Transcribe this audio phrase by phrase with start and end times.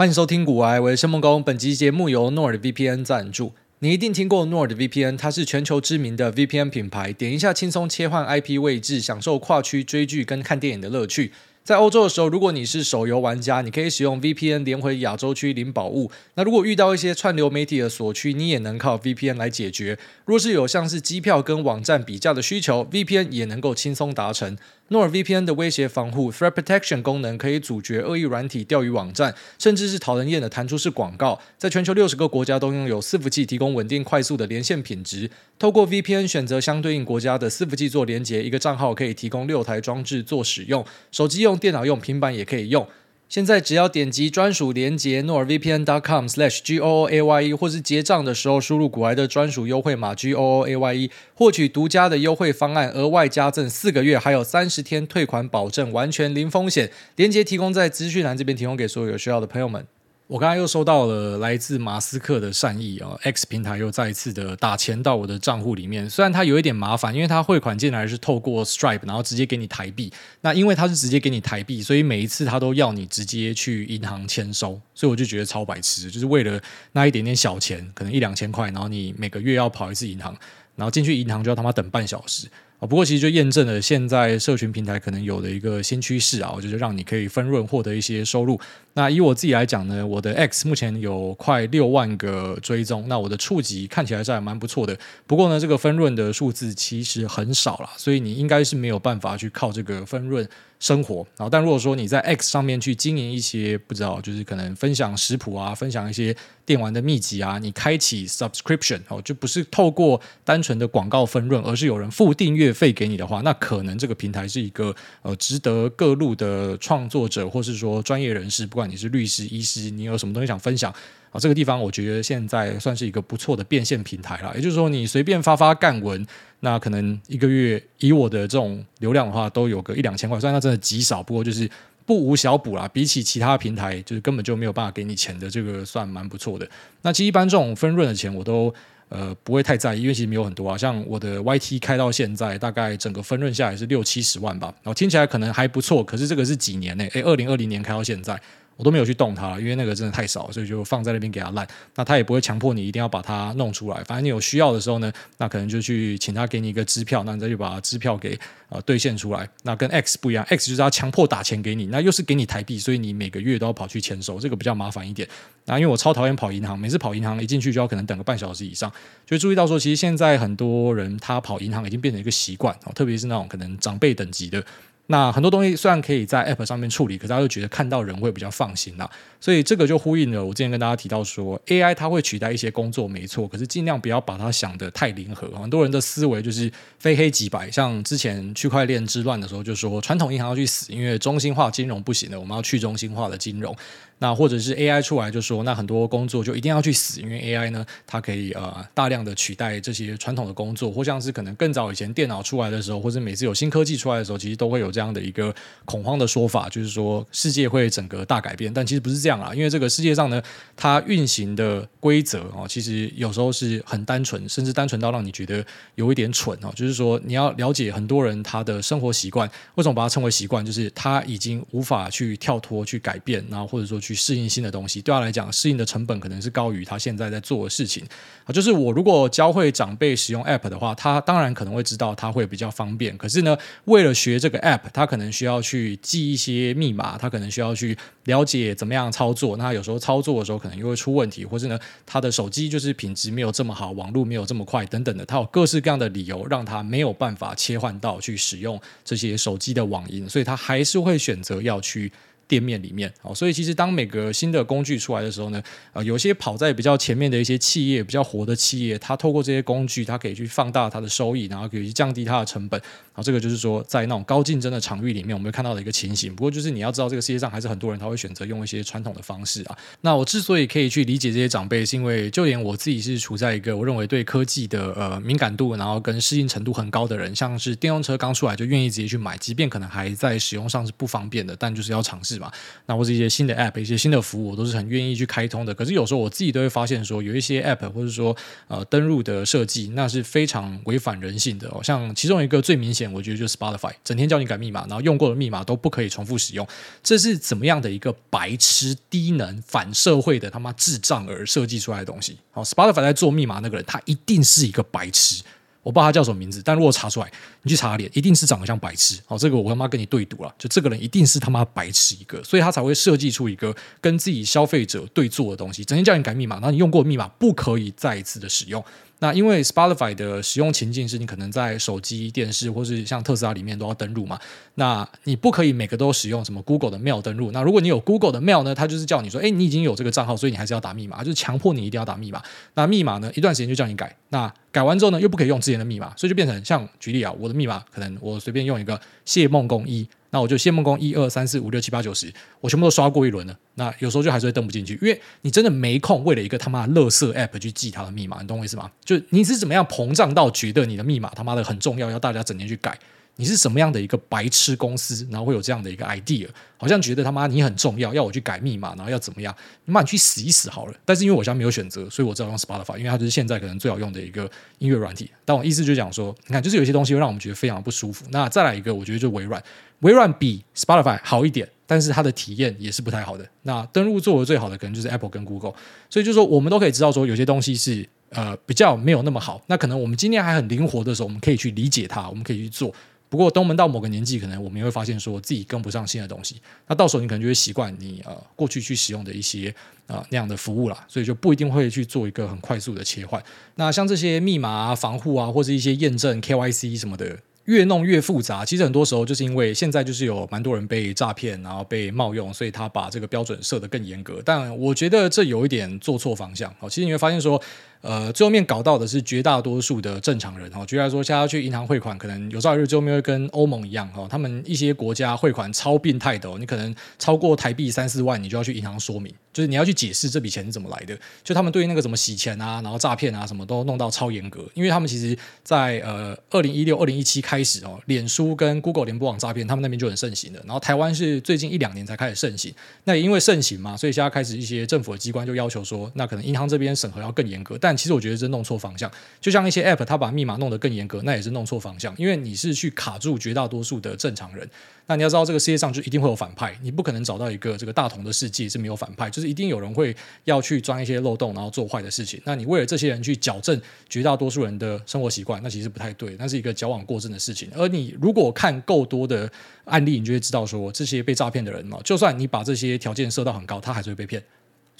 [0.00, 1.42] 欢迎收听股癌，我是申梦工。
[1.42, 3.52] 本集节目由 NordVPN 赞助。
[3.80, 7.12] 你一定听过 NordVPN，它是全球知名的 VPN 品牌。
[7.12, 11.32] 点一下，轻松切换 IP 位置，享受跨区追剧跟看电影的乐趣。
[11.62, 16.10] 在欧洲的时候，如果你是手游玩家，你可以使用 VPN 连回亚洲区领宝物。
[16.34, 19.98] 那如果遇到一些串流媒体的锁区，你也能靠 VPN 来解决。
[20.24, 24.56] 若是有像是机票跟网站比价的需求，VPN 也能够轻松达成。
[24.90, 31.40] NORVPN 的威胁防护 Threat Protection 功能可以阻绝恶意软体、钓鱼网站，甚至是讨人厌的弹出式广告。
[31.56, 35.30] 在全球六十个国家都拥有伺服器提供稳定快速的连线品质。
[35.60, 42.84] 透过 VPN 选择相对应国家的伺服器做连接，一个账号可以提供六台装置做使用，手机用、电脑用、平板也可以用。
[43.30, 56.90] 现在只要点击专属链接 norvpn.com/goaye，或是结账的时候输入股癌的专属优惠码 gooaye，获取独家的优惠方案，额外加赠四个月，还有三十天退款保证，完全零风险。
[57.14, 59.86] 链接提供在资讯栏这边，提供给所有有需要的朋友们。
[60.30, 66.08] 我刚才又收到了来自马斯克的善意啊，X 平台又再一次的打钱到我的账户里面。
[66.08, 70.12] 虽然它有一点麻烦，因为它汇款进来是透过 Stripe，然后直接给你台币。
[70.42, 74.80] 那因为它是直接给你台币，所以每一次它都要你直接去银行签收。
[74.94, 80.32] 所以我就觉得超白痴，就是为了那一点点小钱，可能一两千块，然后你每个月要跑一次银行，
[80.76, 82.46] 然后进去银行就要他妈等半小时。
[82.80, 88.58] 啊不过其实就验证了现在社群平台可能有的一个新趋势啊，就是让你可以分润获得一些收入。
[88.94, 94.98] 那以我自己来讲呢，我的 X 目前有快六万个追踪，那我的触及看起来是还蛮不错的。
[95.26, 100.48] 不过呢，这个分润的数字其实很少了，所以你应该是没有办法去靠这个分润
[100.80, 101.24] 生活。
[101.36, 106.34] 然后，但如果说你在 X 上面去经营一些不知道，就是可能分享食谱啊，分享一些
[106.66, 120.92] 电玩的秘籍啊，你开启 Subscription 哦，就不是透过单纯的广告分润，而是有人付订阅费给你的话，那可能这个平台是一个呃值得各路的创作者或是说专业人士，不管你是律师、医师，你有什么东西想分享
[121.30, 121.40] 啊？
[121.40, 124.52] 这个地方我觉得现在算是一个不错的变现平台了。
[124.54, 126.26] 也就是说，你随便发发干文，
[126.60, 130.38] 那可能一个月以我的这种流量的话，都有个一两千块。
[130.38, 131.68] 虽然那真的极少，不过就是
[132.04, 132.88] 不无小补啦。
[132.92, 136.68] 比起其他平台，就是根本就没有办法给你钱的，这个算蛮不错的。
[137.02, 138.72] 那其实一般这种分润的钱，我都
[139.08, 140.76] 呃不会太在意，因为其实没有很多啊。
[140.76, 144.66] 像我的 YT 开到现在，大概整个分润下来是六七十万吧。
[144.82, 147.04] 然后听起来可能还不错，可是这个是几年呢？
[147.12, 148.40] 诶，二零二零年开到现在。
[148.80, 151.68] 我都没有去动它，因为那个真的太少，所以就放在那边给它烂。
[151.94, 158.38] 那他也不会强迫你一定要把它弄出来，反正你有需要的时候呢，那可能就去请他给你一个支票，那你再去把支票给
[158.70, 159.46] 呃兑现出来。
[159.64, 165.28] 那跟 X 不一样，X 就是他强迫打钱给你，那又是给你台币，所以你每个月都要跑去签收，这个比较麻烦一点。
[165.66, 168.90] 那因为我超讨厌跑银行，每次跑银行一进去就要可能等个半小时以上，
[169.26, 174.64] 就注意到说，其实现在很多人他跑银行已经变成一个习惯，特别是那种可能长辈等级的。
[175.10, 179.10] 那很多东西虽然可以在 App 上面处理，可是大家就觉得看到人会比较放心啦。
[179.40, 185.48] 所以这个就呼应了我之前跟大家提到说，AI 它会取代一些工作，没错，可是尽量不要把它想得太零和。
[185.58, 193.74] 很多人的思维就是非黑即白，像之前区块链之乱的时候，就说传统银行要去死，因为中心化金融不行了，我们要去中心化的金融。
[194.22, 205.54] 那或者是 AI 出来就说，那很多工作就一定要去死，因为 AI 呢，它可以呃大量的取代这些传统的工作，或像是可能更早以前电脑出来的时候，或者每次有新科技出来的时候，其实都会有这这样的一个
[205.86, 210.42] 恐慌的说法，就是说世界会整个大改变，但其实不是这样啊，因为这个世界上呢，
[210.76, 224.10] 它运行的规则哦，其实有时候是很单纯，甚至单纯到让你觉得有一点蠢哦，就是说你要了解很多人他的生活习惯，为什么把它称为习惯，就是他已经无法去跳脱去改变，然后或者说去。
[224.10, 228.04] 去适应新的东西，对他来讲，适应的成本可能是高于他现在在做的事情
[228.44, 228.50] 啊。
[228.50, 233.16] 就是我如果教会长辈使用 App 的话，他当然可能会知道他会比较方便。
[233.16, 239.56] 可是呢，为了学这个 App，他可能需要去记一些密码，他可能需要去了解怎么样操作。
[239.56, 252.12] 那有时候操作的时候可能又会出问题，或者呢，他的手机就是品质没有这么好，网络没有这么快等等的，他有各式各样的理由让他没有办法切换到去使用这些手机的网银，所以他还是会选择要去。
[252.50, 255.62] 店面里面，所以其实当每个新的工具出来的时候呢，
[255.92, 262.82] 呃，有些跑在比较前面的一些企业，比较活的企业，它透过这些工具，它可以去放大它的收益，然后可以去降低它的成本。
[263.12, 266.34] 好，这个就是说，在那种高竞争的场域里面，我们看到的一个情形。
[266.34, 269.78] 不过，就是你要知道，这个世界上还是很多人他会选择用一些传统的方式啊。
[270.00, 282.39] 那我之所以可以去理解这些长辈，是因为就连我自己是处在一个我认为对科技的呃敏感度，然后跟适应程度很高的人，像是电动车刚出来就愿意直接去买，即便可能还在使用上是不方便的，但就是要尝试。
[282.40, 282.50] 嘛，
[282.86, 285.72] 那或是一些新的 App、一些新的服务，我都是很愿意去开通的。
[285.72, 291.82] 可是有时候我自己都会发现说，有一些 App 或者说呃登入的设计，那是非常违反人性的哦。
[291.82, 296.66] 像其中一个最明显，我觉得就是 Spotify，整天叫你改密码，然后用过的密码都不可以重复使用，
[297.02, 302.38] 这是怎么样的一个白痴、低能、反社会的他妈智障而设计出来的东西？
[302.54, 305.42] 哦，Spotify 在做密码那个人，他一定是一个白痴。
[305.82, 307.30] 我不知道他叫什么名字，但如果查出来，
[307.62, 309.18] 你去查脸，一定是长得像白痴。
[309.26, 318.84] 好，这个我他妈跟你对赌了，就这个人一定是他妈白痴一个，所以他才会设计出一个跟自己消费者对坐的东西，整天叫你改密码，然后你用过密码不可以再一次的使用。
[319.20, 324.38] 那因为 Spotify 的使用情境是你可能在手机、电视或是像特斯拉里面都要登录嘛，
[324.74, 327.50] 那你不可以每个都使用什么 Google 的 Mail 登录。
[327.52, 332.42] 那如果你有 Google 的 Mail 呢，它就是叫你说，哎，你已经有这个账号，所以你还是要打密码，就是强迫你一定要打密码。
[332.74, 340.08] 那密码呢，一段时间就叫你改，那改完之后呢，又不可以用之前的密码，所以就变成像举例啊，我的密码可能我随便用一个谢梦工一。
[340.30, 343.56] 那我就谢孟恭一二三四五六七八九十，我全部都刷过一轮了。
[343.74, 348.90] 那有时候就还是会登不进去，因为你真的没空为了一个他妈的垃圾 app 去记他的密码，你懂我意思吗？
[349.04, 352.98] 就你是怎么样膨胀到觉得你的密码他妈的很重要，要大家整天去改？
[353.40, 356.46] 你是什么样的一个白痴公司，然后会有这样的一个 idea，
[356.76, 359.54] 好像觉得他妈你很重要，要我去改密码，然后要怎么样？
[359.86, 360.94] 你妈你去死一死好了。
[361.06, 364.42] 但是因为我现在没有选择，所以我只好用 Spotify，因为它就是现在可能最好用的一个
[364.76, 365.30] 音乐软体。
[365.46, 368.26] 但我意思就是讲说，你看，就是有些东西会让我们觉得非常不舒服。
[368.30, 369.62] 那再来一个，我觉得就微软，
[370.00, 373.48] 微软比 Spotify 好一点，但是它的体验也是不太好的。
[373.62, 375.72] 那登录做的最好的可能就是 Apple 跟 Google，
[376.10, 379.62] 所以就是说我们都可以知道说有些东西是呃比较没有那么好。
[379.66, 382.92] 那可能我们今天还很灵活的时候，我们可以去理解它，我们可以去做。
[383.30, 386.60] 不过，当我们到某个年纪，可能我们也会发现说自己跟不上新的东西。
[386.88, 389.72] 那到时候你可能就会习惯你呃过去去使用的一些
[390.08, 393.40] 啊、那样的服务啦，所以就不一定会去做一个很快速的切换。
[393.76, 398.64] 那像这些密码、防护啊，或者一些验证 KYC 什么的，越弄越复杂。
[398.64, 404.42] 其实很多时候就是因为现在就是有蛮多人被诈骗，然后被冒用，所以他把这个标准设得更严格。
[404.44, 406.74] 但我觉得这有一点做错方向。
[406.80, 407.62] 好，其实你会发现说。
[408.02, 410.84] 呃，最后面搞到的是绝大多数的正常人哦。
[410.86, 421.14] 举例来说，现在要去银行汇款，可能有朝一日最后面会跟欧盟一样哦，他们一些国家汇款超变态的哦，你可能超过台币三四万，你就要去银行说明，就是你要去解释这笔钱是怎么来的。
[421.44, 430.58] 就他们对于那个什么洗钱啊，然后诈骗啊，什么都弄到超严格，因为他们其实在呃二零一六、二零一七开始哦，脸书跟 Google 联播网诈骗，他们那边就很盛行的。
[430.64, 432.74] 然后台湾是最近一两年才开始盛行，
[433.04, 437.89] 那也因为盛行嘛，所以现在开始一些政府的机关就要求说，那可能银行这边审核要更严格，但。
[437.90, 439.10] 但其实我觉得是弄错方向，
[439.40, 442.14] 就像一些 App，它把密码弄得更严格，那也是弄错方向。
[442.16, 444.64] 因为你是去卡住绝大多数的正常人。
[445.08, 450.14] 那你要知道，这个世界上就一定会有反派，你不可能找到一个这个大同的世界是没有反派，就是一定有人会
[450.44, 452.40] 要去钻一些漏洞，然后做坏的事情。
[452.44, 457.68] 那你为了这些人去矫正绝大多数人的生活习惯，那其实不太对，那是一个矫枉过正的事情。
[457.74, 459.50] 而你如果看够多的
[459.86, 464.40] 案例，你就会知道说，这些被诈骗的人嘛，就算你把这些条件设到很高，他还是会被骗。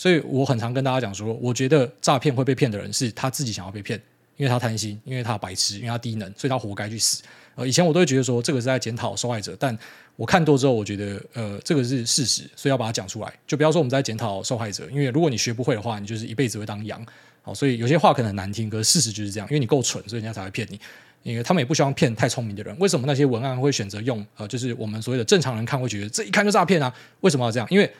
[0.01, 4.01] 所以我很常跟大家讲说，我觉得诈骗会被骗的人是他自己想要被骗，
[4.39, 7.23] 因为他贪心，因为他白痴，因为他低能，所以他活该去死。
[7.55, 9.79] 呃，以前我都会觉得说这个是在检讨受害者，但
[10.17, 13.31] 我看多之后，我觉得呃这个是事实，所以要把它讲出来。
[13.47, 17.05] 就不要说我们在检讨受害者，因为如果你学不会的话，你就是一辈子会当羊。
[17.43, 20.81] 好，所以有些话可能很难听，可是事实就是这样，因为你够蠢，所以人家才会骗你。
[21.25, 22.75] 因为他们也不希望骗太聪明的人。
[22.79, 26.91] 为什么那些文案会选择用呃，就是我们所谓的正常人看 会觉得这一看就诈骗啊？
[27.21, 27.69] 为什么要这样？
[27.71, 27.93] 因为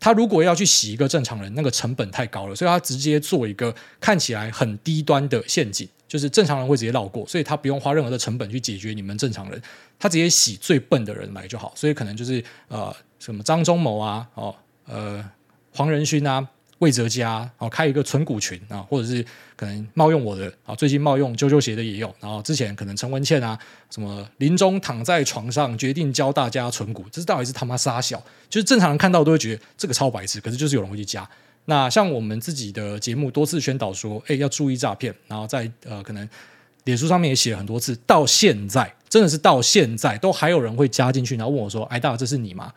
[0.00, 9.60] 他如果要去洗一个正常人，那个成本太高了，所以他直接做一个看起来很低端的陷阱，就是正常人会直接绕过，所以他不用花任何的成本去解决你们正常人，
[9.98, 14.54] 他直接洗最笨的人来就好，所以可能就是呃什么张忠谋啊，哦
[14.86, 15.24] 呃
[15.72, 16.48] 黄仁勋啊。
[16.78, 19.24] 魏哲家哦，开一个存股群啊，或者是
[19.56, 23.58] 可能冒用我的啊，最近冒用啾啾鞋的也有，然后之前可能陈文茜啊，
[23.90, 28.22] 什么临终躺在床上决定教大家存股，这到底是他妈杀小？
[28.48, 31.28] 就是正常人看到都会觉得这个超白痴，可是就是有人会去加。
[31.64, 36.26] 那像我们自己的节目多次宣导说，哎，要注意诈骗，然后在呃可能
[36.84, 42.72] 脸书上面也写了很多次，到现在真的是到现在都还有人会加进去，然后问我说，哎，大这是你吗？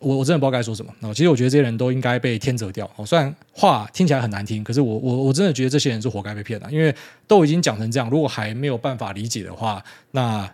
[0.00, 0.92] 我我真的不知道该说什么。
[0.98, 2.90] 那其实我觉得这些人都应该被天择掉。
[2.96, 6.68] 哦，虽然话听起来很难听，可是我我我真的觉得这些人是活该被骗的。
[6.72, 6.92] 因为
[7.28, 9.80] 都已经讲成这样，如果还没有办法理解的话，
[10.10, 10.50] 那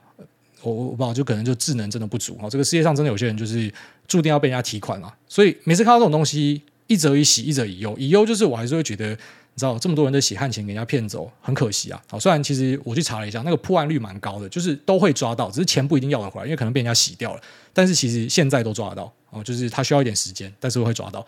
[0.62, 2.38] 我我不知道，就可能就智能真的不足。
[2.42, 3.72] 哦，这个世界上真的有些人就是
[4.06, 5.14] 注定要被人家提款了。
[5.28, 7.94] 所以每次看到这种东西，一则以喜，一则以忧。
[7.98, 9.16] 以忧就是我还是会觉得。
[9.56, 11.98] 你知道这么多人的血汗钱给人家骗走，很可惜啊！
[12.10, 17.40] 好，虽然其实我去查了一下，那个破案率蛮高的，就是都会抓到，只是钱不一定要得回来，因为可能被人家洗掉了。
[17.72, 21.26] 但是其实现在都抓得到哦，就是他需要一点时间，但是会抓到。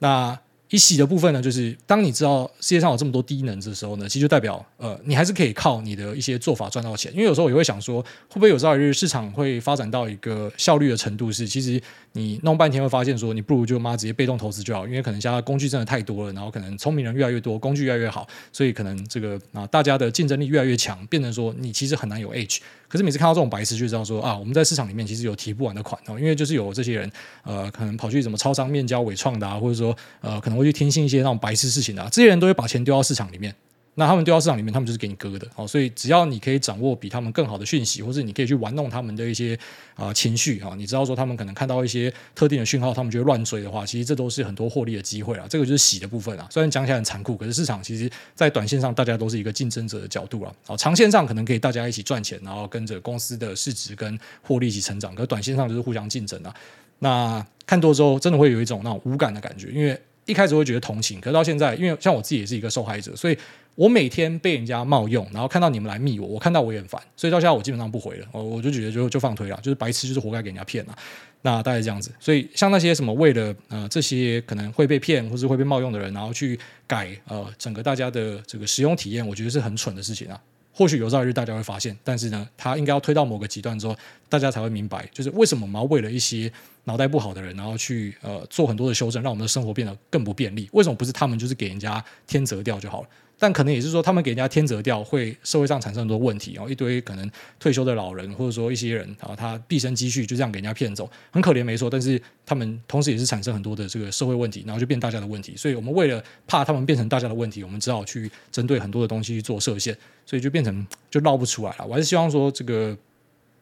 [0.00, 0.36] 那
[0.70, 7.10] 以喜的部分呢，就是当你知道世界上有这么多低能的时候呢，其实就代表呃，你还是可以靠你的一些做法赚到钱。
[7.12, 11.80] 因为有时候我也会想说，会不会有朝一日市场会发展到一个效率的程度是，其实
[12.12, 22.60] 你弄半天会发现说，你不如就妈直接被动投资就好，因为可能现在工具真的太多了，然后可能聪明人越来越多，工具越来越好，所以可能这个啊大家的竞争力越来越强，变成说你其实很难有 H。
[22.88, 27.10] 可是每次看到这种白痴，就知道说啊，我们在市场里面其实有提不完的款哦，因为就是有这些人
[27.42, 33.54] 呃，可能跑去什么超商面交伪创的啊，或者说呃，可能会去听信一些那种白痴事情的啊，这些人都会把钱丢到市场里面。
[33.94, 35.66] 那他们丢到市场里面，他们就是给你割的哦。
[35.66, 39.58] 所以只要你可以掌握比他们更好的讯息，或者你可以去玩弄他们的一些
[39.96, 45.46] 啊、情绪啊，你知道说他们可能看到一些特定的讯号，他们就会乱追的话，其实这都是很多获利的机会啊。
[45.50, 46.46] 这个就是洗的部分啊。
[46.48, 50.54] 虽然讲起来很残酷，可是市场其实在短线上大家都是一个竞争者的角度啊。
[50.64, 55.12] 好，长线上可能可以大家一起赚钱，然后跟着公司的市值跟获利一起成长。
[55.12, 56.54] 可是短线上就是互相竞争啊。
[57.00, 63.36] 那看多之后，真的会有一种那种无感的感觉，因为一开始会觉得同情，可是到现在，因为像我自己也是一个受害者，所以。
[63.78, 70.98] 我每天被人家冒用，然后看到你们来密我，我看到我也很烦，所以到现在我基本上不回了，我我就觉得就就放推了，就是白痴就是活该给人家骗了，
[71.42, 72.10] 那大概是这样子。
[72.18, 76.58] 所以像那些什么为了呃这些可能会被骗或是会被冒用的人，然后去
[76.88, 80.40] 改呃整个大家的这个使用体验，我觉得是很蠢的事情啊。
[80.78, 83.96] 或许有朝一日大家会发现，但是呢，他应该要推到某个极端之后，
[84.28, 86.48] 大家才会明白，就是为什么我们要为了一些
[86.84, 90.68] 脑袋不好的人，然后去呃做很多的修正，让我们的生活变得更不便利。
[90.72, 93.08] 为什么不是他们就是给人家天折掉就好了？
[93.38, 97.30] 但可能也是说，他们给人家天择掉，会社会上产生很多问题，然后一堆可能
[97.60, 101.88] 退休的老人，或者说一些人啊，他毕生积蓄就这样给人家骗走，很可怜没错。
[101.88, 105.56] 但是他们同时也是产生很多的这个社会问题，然后就变大家的问题。
[105.56, 111.86] 所以我们为了怕他们变成大家的问题，我们只好去针对很多的东西去做设限，所以就变成就绕不出来了。
[111.86, 112.96] 我还是希望说，这个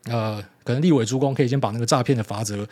[0.05, 2.67] 呃，可能立委诸公可以先把那个诈骗的法则。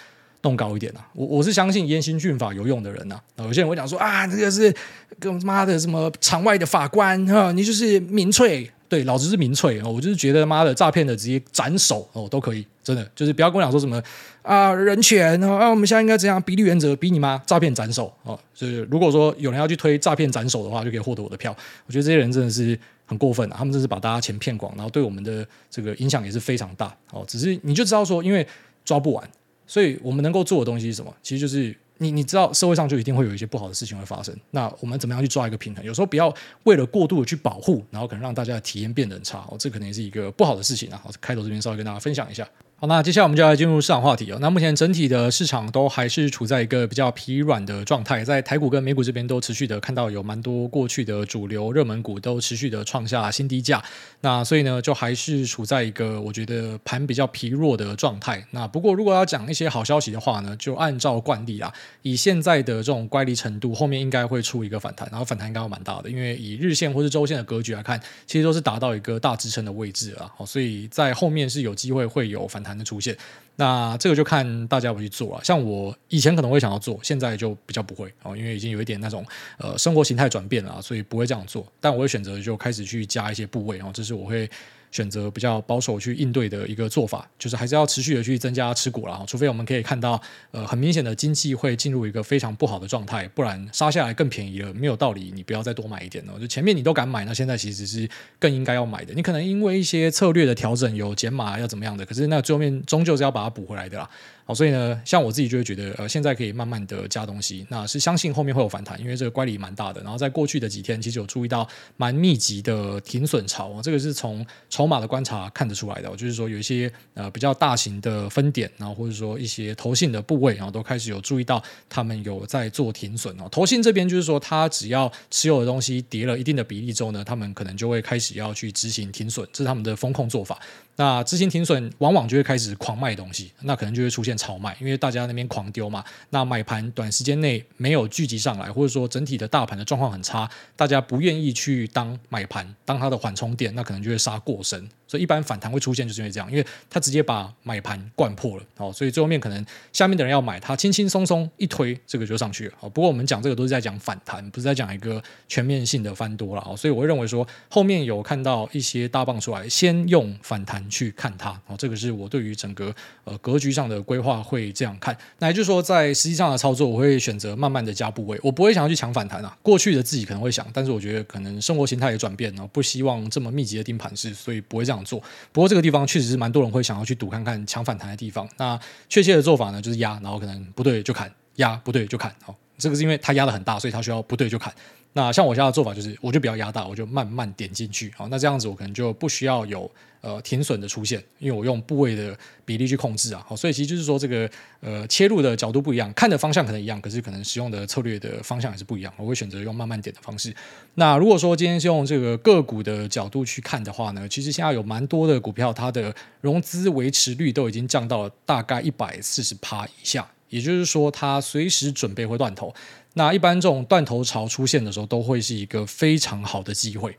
[0.44, 3.44] 弄高一点呐、啊，我我是相信严刑峻法有用的人呐、啊。
[3.44, 4.72] 有些人会讲说啊，这个是
[5.18, 14.00] 跟妈的什么场外的法官哈，你就是民粹，对，老子是民粹哦，我就是觉得妈的诈骗的直接斩首哦都可以，真的就是不要跟我讲说什么
[14.42, 18.38] 啊人权啊，我们现在应该怎样比例原则比你妈诈骗斩首哦。
[18.54, 21.56] 就是如果说有人要去推诈骗斩首的话，就可以获得我的票。
[21.86, 27.24] 我觉得这些人真的是很过分啊，他们真是把大家钱骗光，然后对我们的这个影响也是非常大哦。
[27.26, 28.46] 只是你就知道说，因为
[28.84, 29.26] 抓不完。
[29.66, 31.14] 所以我们能够做的东西是什么？
[31.22, 34.36] 其实就是你你知道社会上就一定会有一些不好的事情会发生。
[34.50, 35.84] 那我们怎么样去抓一个平衡？
[35.84, 41.00] 有时候不要为了过度的去保护，然后可能让大家的体验变得很差哦，这可能也是一个不好的事情啊。
[41.02, 42.48] 好，开头这边稍微跟大家分享一下。
[42.84, 44.36] 好，那接下来我们就来进入市场话题哦。
[44.42, 53.82] 那目前整体的市场都还是处在一个比较疲软的状态，在台股跟美股这边都持续的看到有蛮多过去的主流热门股都持续的创下新低价。
[54.20, 58.46] 那所以呢，就还是处在一个我觉得盘比较疲弱的状态。
[58.50, 61.72] 那不过如果要讲一些好消息的话呢，就按照惯例啊，
[62.02, 70.30] 以现在的这种乖离程度，后面应该会出一个反弹，然后反弹应该会蛮大的，因为以日线或是周线的格局来看，其实都是达到一个大支撑的位置了。
[70.36, 73.16] 好，所以在后面是有机会会有反弹的出现。
[73.56, 75.44] 那这个就看大家怎么去做了。
[75.44, 79.24] 像我以前可能会想要做，现在就比较不会哦，因为已经有一点那种
[79.58, 81.66] 呃生活形态转变了，所以不会这样做。
[81.80, 84.50] 但我会选择就开始去加一些部位然后，这是我会。
[84.94, 90.20] 选择比较保守去应对的一个做法，就是还是要持续的去增加持股了，除非我们可以看到，
[90.52, 96.38] 呃，很明显的经济会进入一个非常不好的状态，不然杀下来更便宜了，没有道理你不要再多买一点了。
[96.38, 98.08] 就前面你都敢买，那现在其实是
[98.38, 99.12] 更应该要买的。
[99.14, 104.08] 你可能因为一些策略的调整有减码要怎么样的，可是那最后面终究是要把它补回来的啦。
[104.46, 110.02] 好，所以呢，像我自己就会觉得，呃，现在可以慢慢的加东西，那是相信后面会有反弹，因为这个乖离蛮大的。
[110.02, 116.10] 然后在过去的几天，其实有注意到蛮密集的停损潮，这个是从筹码的观察看得出来的。
[116.10, 123.48] 就是说有一些呃比较大型的分点，然后或者说一些投信的部位，然后都开始有注意到他们有在做停损哦。
[123.50, 130.60] 投信这边就是说，他只要持有的东西跌了一定的比例之后呢，他们可能就会开始要去执行停损，这是他们的风控做法。
[130.96, 136.04] 那执行停损，往往就会开始狂卖东西，那可能就会出现超卖，因为大家那边狂丢嘛。
[136.30, 144.88] 那买盘短时间内没有聚集上来，或者说整体的大盘的状况很差，大家不愿意去当买盘，当它的缓冲垫，那可能就会杀过深。
[145.18, 152.74] 一般反弹会出现，就是因为这样，因为他直接把买盘灌破了，哦，所以最后面可能下面的人要买，他轻轻松松一推，这个就上去了。
[152.80, 156.66] 哦，不过我们讲这个都是在讲反弹，不是在讲一个全面性的翻多了。
[156.66, 161.50] 哦，所以我会认为说，后面有看到一些大棒出来，先用反弹去看它。
[161.66, 162.94] 哦，这个是我对于整个
[163.24, 165.16] 呃格局上的规划会这样看。
[165.38, 169.56] 那也就是说，在实际上的操作，我会选择慢慢的加部位，我不会想要去抢反弹啊。
[169.62, 175.03] 过去的自己可能会想，但是我觉得可能生活形态也转变了，不希望这么密集的盯盘势，所以不会这样。
[175.04, 175.20] 做，
[175.52, 178.48] 不过这个地方确实是蛮多人会想要去赌看看抢反弹的地方。
[178.56, 182.34] 那确切的做法呢，就是压，然后可能不对就砍，压不对就砍。
[182.42, 184.72] 好，这个是因为它压的很大，所以它需要不对就砍。
[185.16, 188.12] 那像我现在的做法就是，我就不要压大，我就慢慢点进去。
[188.16, 189.88] 好，那这样子我可能就不需要有
[190.20, 193.40] 呃停损的出现，因为我用部位的比例去控制啊。
[193.46, 194.50] 好，所以其实就是说这个
[194.80, 199.14] 呃切入的角度不一样，看的方向可能一样，可是可能使用的策略的方向也是不一样。
[199.16, 200.52] 我会选择用慢慢点的方式。
[200.96, 212.74] 那如果说今天是用这个个股的角度去看的话呢，其实现在有蛮多的股票，它的融资维持率都已经降到了大概一百四十趴以下，也就是说它随时准备会断头。
[213.14, 217.16] 那一般这种断头潮出现的时候，都会是一个非常好的机会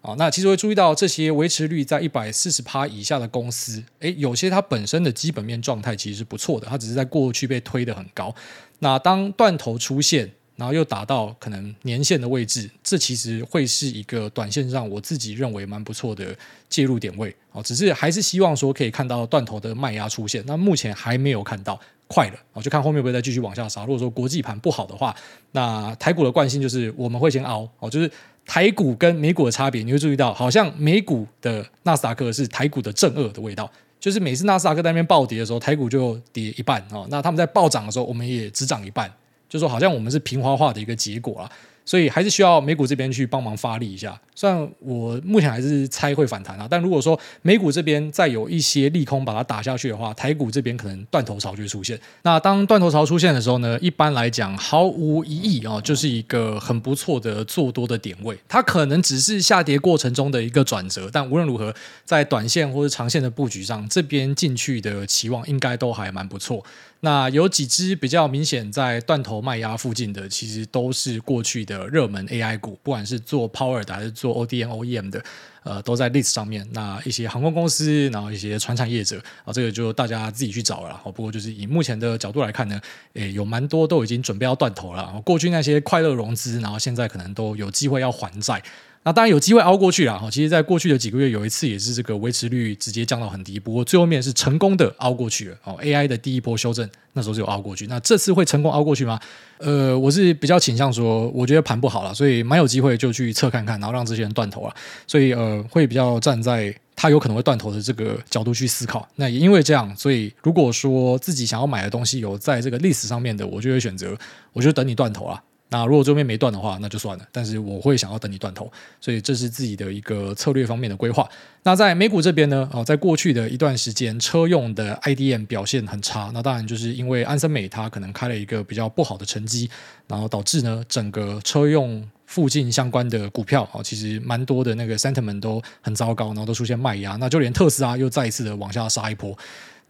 [0.00, 0.14] 啊。
[0.16, 8.34] 那其实会注意到这些维持率在一百四十趴以下的公司，诶，有些它本身的基本面状态其实是不错的，它只是在过去被推得很高。
[8.78, 16.34] 那当断头出现，然后又达到可能年线的位置，这其实会是一个短线上我自己认为蛮不错的
[16.70, 17.62] 介入点位哦。
[17.62, 21.78] 只是还是希望说可以看到断头的卖压出现，那目前还没有看到。
[22.08, 23.82] 快了啊，就看后面会不会再继续往下杀。
[23.82, 25.14] 如果说国际盘不好的话，
[25.52, 28.10] 那台股的惯性就是我们会先熬哦，就是
[28.46, 37.06] 台股跟美股的差别，你会注意到，好像美股的纳斯达克是台股的正二的味道，就是每次纳斯达克在那边暴跌的时候，台股就跌一半哦。
[37.10, 39.12] 那他们在暴涨的时候，我们也只涨一半，
[39.48, 41.52] 就说好像我们是平滑化的一个结果啊。
[41.88, 44.20] 所以还是需要美股这边去帮忙发力一下。
[44.34, 51.98] 虽然我目前还是猜会反弹啊，但如果说美股这边再有一些利空把它打下去的话，台股这边可能断头潮就会出现。
[52.24, 58.38] 那当断头潮出现的时候呢，一般来讲毫无疑义啊，就是一个很不错的做多的点位。
[58.46, 66.62] 它可能只是下跌过程中的一个转折，但无论如何，在短线或者长线的布局上，这边进去的期望应该都还蛮不错。
[67.00, 75.24] 那有几只比较明显在断头卖压附近的，其实都是过去的热门 AI 股，不管是做 Power 的还是做 ODM、OEM 的，
[75.62, 76.66] 呃，都在 list 上面。
[76.72, 81.00] 那一些航空公司，然后一些船产业者啊，这个就大家自己去找了。
[81.14, 82.80] 不过就是以目前的角度来看呢，
[83.14, 85.22] 诶，有蛮多都已经准备要断头了。
[85.24, 88.60] 过去那些快乐融资，然后现在可能都有机会要还债。
[89.08, 90.30] 那当然有机会熬过去了哈。
[90.30, 95.56] 其实，在过去的几个月，有一次也是这个维持率直接降到很低，不过最后面是成功的熬过去了。
[95.64, 97.86] 哦，AI 的第一波修正那时候就有熬过去。
[97.86, 99.18] 那这次会成功熬过去吗？
[99.60, 104.74] 呃，我是比较倾向说，我觉得盘不好了，所以蛮有机会就去测看看，然后让这些人断头了。
[105.06, 109.08] 所以呃，会比较站在他有可能会断头的这个角度去思考。
[109.16, 114.14] 那也因为这样，所以如果说自己想要买的东西有在这个历史上面的，我就会选择，
[114.52, 115.42] 我就等你断头啊。
[115.70, 117.24] 那如果这边没断的话，那就算了。
[117.30, 118.72] 但是我会想要等你断头，
[119.02, 121.28] 所以这是自己的一个策略方面的规划。
[121.62, 122.66] 那在美股这边呢？
[122.72, 126.30] 哦，在过去的一段时间，车用的 IDM 表现很差。
[126.32, 129.68] 那当然就是因为安森美它可能开了一个比较不好的成绩，
[130.06, 137.16] 然后导致呢整个车用附近相关的股票啊，其实蛮多的那个 sentiment 都很糟糕，然后都出现卖压。
[137.16, 139.36] 那就连特斯拉又再一次的往下杀一波。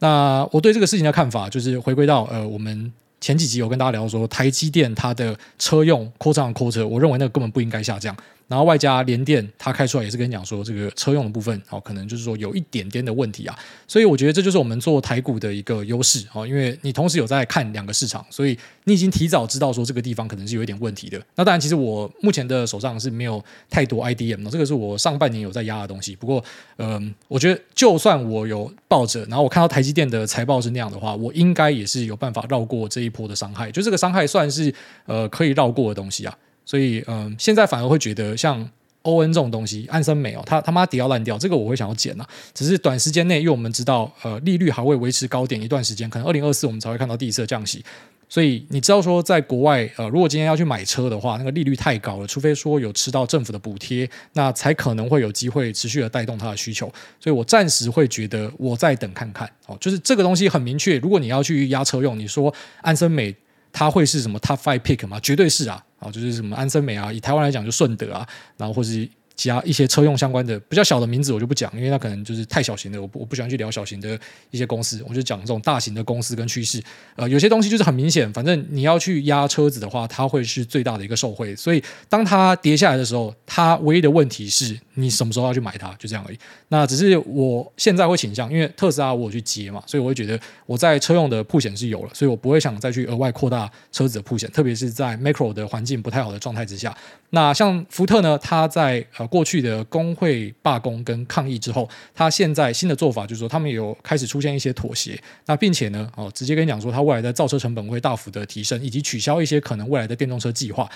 [0.01, 2.93] 那我对这个事情的看法就是回归到呃我们。
[3.21, 8.17] 前几集有跟大家聊说，台积电它的车用扩张的扩车我认为那个根本不应该下降。
[8.49, 13.57] 然后外加联电，它开出来也是跟你讲说，这个车用的部分哦，可能就是说有一点点的问题啊。
[13.87, 21.23] 所以我觉得这就是我们做台股的一个优势哦，因为你同时有在看两个市场，所以你已经提早知道说这个地方可能是有一点问题的。
[21.37, 26.17] 那当然，其实我目前的手上是没有太多 IDM，这个是我上半年有在压的东西。
[26.17, 26.43] 不过，
[26.79, 33.71] 嗯、我觉得就算我有抱着，然后我看到台积电的财报是那样的话，我应该也是有办法绕过这一波的伤害。
[33.71, 34.73] 就这个伤害算是
[35.05, 36.35] 呃可以绕过的东西啊。
[36.69, 38.69] 所以，嗯、现在反而会觉得像
[39.01, 42.29] 欧恩这种东西，安森美哦，它他妈跌要烂掉，这个我会想要捡呐、啊。
[42.53, 47.83] 只是短时间内，因为我们知道，呃，利率还会维持高点一段时间，可能二零二四我们才会看到第一次降息。
[48.29, 56.87] 所以你知道说，在国外，呃，如果今天要去买车的话，那个利率太高了，除非说有吃到政府的补贴，那才可能会有机会持续的带动它的需求。
[57.19, 59.75] 所以我暂时会觉得，我再等看看哦。
[59.81, 63.35] 就是这个东西很明确，如果你要去压车用，你说安森美。
[63.71, 65.21] 它会是什么 Top Five Pick 吗？
[65.21, 69.09] 绝对是啊，啊，就是什么安森美啊，以台湾来讲就顺德啊，然后或是。
[69.39, 74.19] 其他一些车用相关的比较小的名字我就不讲，因为那可能就是太小型的，我不我不喜欢去聊小型的
[74.51, 76.83] 一些公司，我就讲这种大型的公司跟趋势。
[77.15, 81.55] 呃，有些东西就是很明显，反正你要去压车子的话，它会是最大的一个受惠。
[81.55, 86.39] 所以当它跌下来的时候，它唯一的问题是你什么时候要去买它，就这样而已。
[86.71, 96.93] 那只是我现在会倾向，因为特斯拉我去接嘛，所以我会觉得我在车用的铺险是有了，所以我不会想再去额外扩大车子的铺险，特别是在 macro 的环境不太好的状态之下。
[97.31, 105.17] 那像福特呢，它在呃过去的工会罢工跟抗议之后，他现在新的做法就是说，他们有开始出现一些妥协。
[105.47, 110.91] 那并且呢，哦，直接跟你讲说，它未来的造车成本会大幅的提升，以及取消一些可能未来的电动车计划。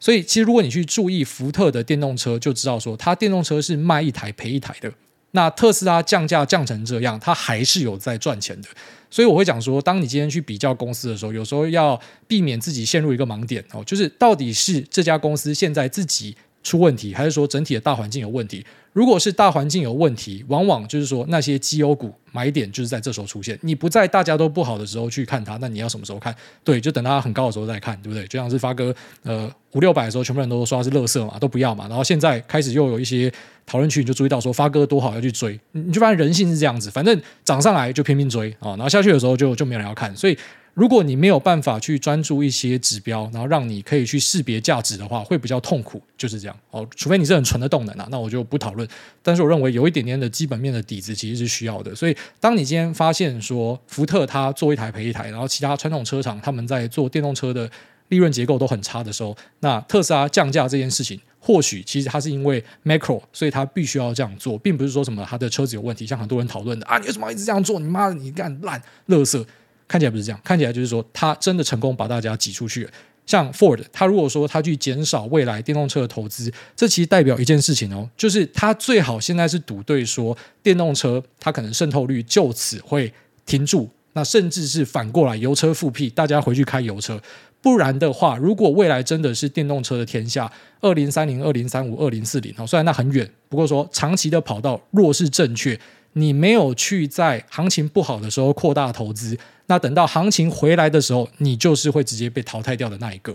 [0.00, 4.92] 所以，其实如果你去注意福特的电动车，就知道说，它电动车是卖一台赔一台的。
[5.32, 8.68] 那特斯拉降价降成这样，它还是有在赚钱的。
[9.10, 18.64] 所以我会讲说，当你今天去比较公司的时候，有时候要避免自己陷入一个盲点哦，就是到底是这家公司现在自己出问题，还是说整体的大环境有问题？
[18.92, 23.56] 如果是大环境有问题，往往就是说那些绩优股买点就是在这时候出现。
[23.62, 26.34] 你不在大家都不好的时候去看它，那你要什么时候看？
[26.64, 28.26] 对，就等它很高的时候再看，对不对？
[28.26, 28.92] 就像是发哥
[29.22, 31.86] 呃五六百的时候，全部人都说它是垃圾嘛，都不要嘛。
[31.86, 33.32] 然后现在开始又有一些
[33.64, 40.36] 讨论区，你就注意到说发哥多好要去追，你就发现人性是这样子，反正涨上来就拼命追啊，然后下去的时候就就没有人要看，所以。
[40.78, 46.86] 如果你没有办法去专注一些指标，然后让你可以去识别价值的话，会比较痛苦，就是这样哦。
[46.94, 48.88] 除非你是很纯的动能啊，那我就不讨论。
[49.20, 51.92] 但是我认为有一点点的基本面的底子其实是需要的。
[51.96, 57.68] 所以，当你今天发现说福特它做一台赔一台，然后其他传统车厂他们在做电动车的
[58.10, 67.80] 利润结构都很差的时候，那特斯拉降价这件事情，或许其实它是因为 macro，所以它必须要这样做，并不是说什么它的车子有问题，像很多人讨论的啊，你为什么要一直这样做？
[67.80, 69.44] 你妈的，你干烂垃圾。
[69.88, 72.90] 看起来不是这样，看起来就是说，他真的成功把大家挤出去了。
[73.26, 83.12] 像 Ford，他如果说他去减少未来电动车的投资，这其实代表一件事情哦，就是他最好现在是赌对说电动车它可能渗透率就此会
[83.44, 87.20] 停住，那甚至是反过来油车复辟，大家回去开油车。
[87.60, 95.78] 不然的话，如果未来真的是电动车的天下，二零三零、二零三五、二零四零哦，虽然那很远，不过说长期的跑道若是正确，
[96.18, 99.38] 你没有去在行情不好的时候扩大投资。
[99.66, 103.34] 那等到行情回来的时候，你就是会直接被淘汰掉的那一个。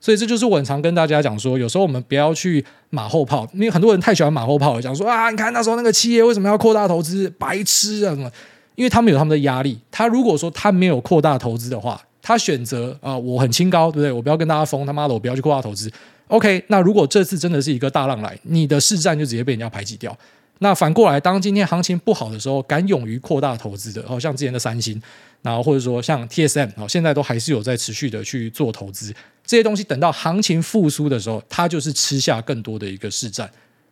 [0.00, 8.30] 所以这就是我很常跟大家讲说，有时候我们不要去马后炮，因为很多人太喜欢马后炮了，讲说啊，你看那时候那个企业为什么要扩大投资，白痴啊什么？
[8.74, 9.78] 因为他们有他们的压力。
[9.90, 14.10] 他如果说他没有扩大投资的话，他选择啊、我很清高，对不对？
[14.10, 15.90] 我不要跟大家疯，他妈的，我不要去扩大投资。
[16.28, 20.16] OK，那如果这次真的是一个大浪来，你的市占就直接被人家排挤掉。
[20.62, 25.02] 那反过来，当今天行情不好的时候，敢勇于扩大投资的，哦，像之前的三星，
[25.42, 29.12] 然后或者说像 TSM，哦，现在都还是有在持续的去做投资。
[29.44, 33.50] 这些东西等到行情复苏的时候，它就是吃下更多的一个市占。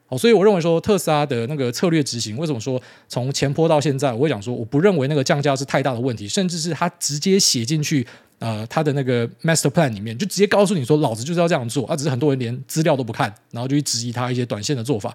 [0.08, 8.06] 哦，所以我认为说特斯拉的那个策略执行，为什么说从前波到现在，我会讲说，我不认为那个降价是太大的问题，甚至是他直接写进去，
[8.38, 15.12] 呃，他的那个 master plan 里面，就直接告诉你说，老子就是要这样做，啊，只是很多人连资料都不看，然后就去质疑他一些短线的做法。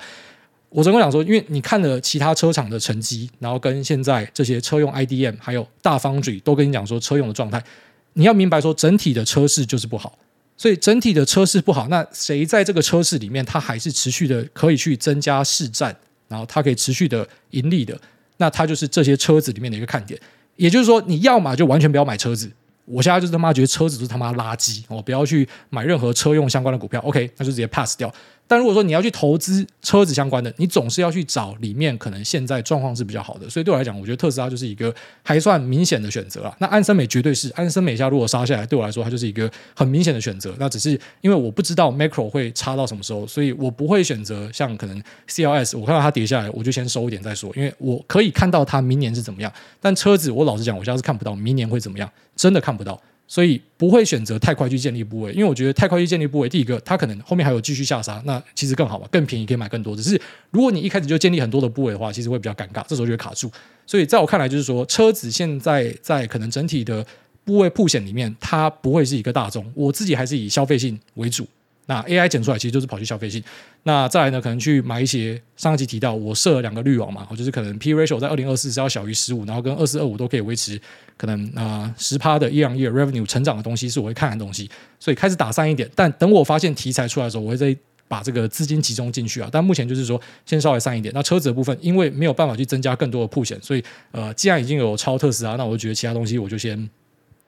[0.76, 7.64] 我只能讲说，因为你看了其他车厂的成绩，然后跟现在这些车用 IDM 还有大厂主都跟你讲说车用的状态，
[8.12, 10.20] 你要明白说整体的车市就是不好，
[10.58, 15.96] 所以整体的车市不好，那谁在这个车市里面，它还是持续的可以去增加市占，
[16.28, 17.98] 然后它可以持续的盈利的，
[18.36, 20.20] 那它就是这些车子里面的一个看点。
[20.58, 22.52] 也就是说，你要么就完全不要买车子，
[22.84, 28.14] 我现在就是他妈觉得车子都是他妈垃圾，我不要去买任何车用相关的股票，OK，那就直接 pass 掉。
[28.48, 36.56] 但如果说你要去投资车子相关的，你总是要去找里面可能现在状况是比较好的，所以对我来讲，我觉得特斯拉就是一个还算明显的选择了。
[36.60, 40.56] 那安森美绝对是安森美下如果杀下来，对我来说它就是一个很明显的选择。
[40.60, 49.52] 那只是因为我不知道 macro 会差到什么时候，所以我不会选择像可能 CLS，我看到它跌下来，我就先收一点再说，因为我可以看到它明年是怎么样。
[49.82, 53.02] 但车子我老实讲，我现在是看不到明年会怎么样，真的看不到。
[53.28, 59.96] 所以不会选择太快去建立部位，因为我觉得太快去建立部位，第一个它可能后面还有继续下杀，那其实更好嘛，更便宜可以买更多。
[59.96, 60.20] 只是
[60.52, 63.52] 如果你一开始就建立很多的部位的话，其实会比较尴尬，这时候就会卡住。
[63.88, 67.06] 所以在我看来，就是说车子现在在可能整体的
[67.44, 71.48] 部位铺险里面，它不会是一个大宗，我自己还是以消费性为主。
[71.88, 73.44] 那 AI 剪出来其实就是跑去消费性，
[73.84, 80.82] 那再来呢，可能去买一些上一集提到我设了两个滤网嘛，就是可能 P ratio 在二零二四是要小于十五，然后跟二四二五都可以维持
[81.16, 84.70] 可能啊十趴的 year on year revenue 成长的东西是我会看的东西，
[85.00, 85.90] 所以开始打散一点。
[85.94, 87.76] 但等我发现题材出来的时候，我会再
[88.08, 89.48] 把这个资金集中进去啊。
[89.52, 91.14] 但目前就是说先稍微散一点。
[91.14, 96.90] 那车子的部分，因为没有办法去增加更多的铺险，所以呃，既然已经有超特斯拉，那我就觉得其他东西我就先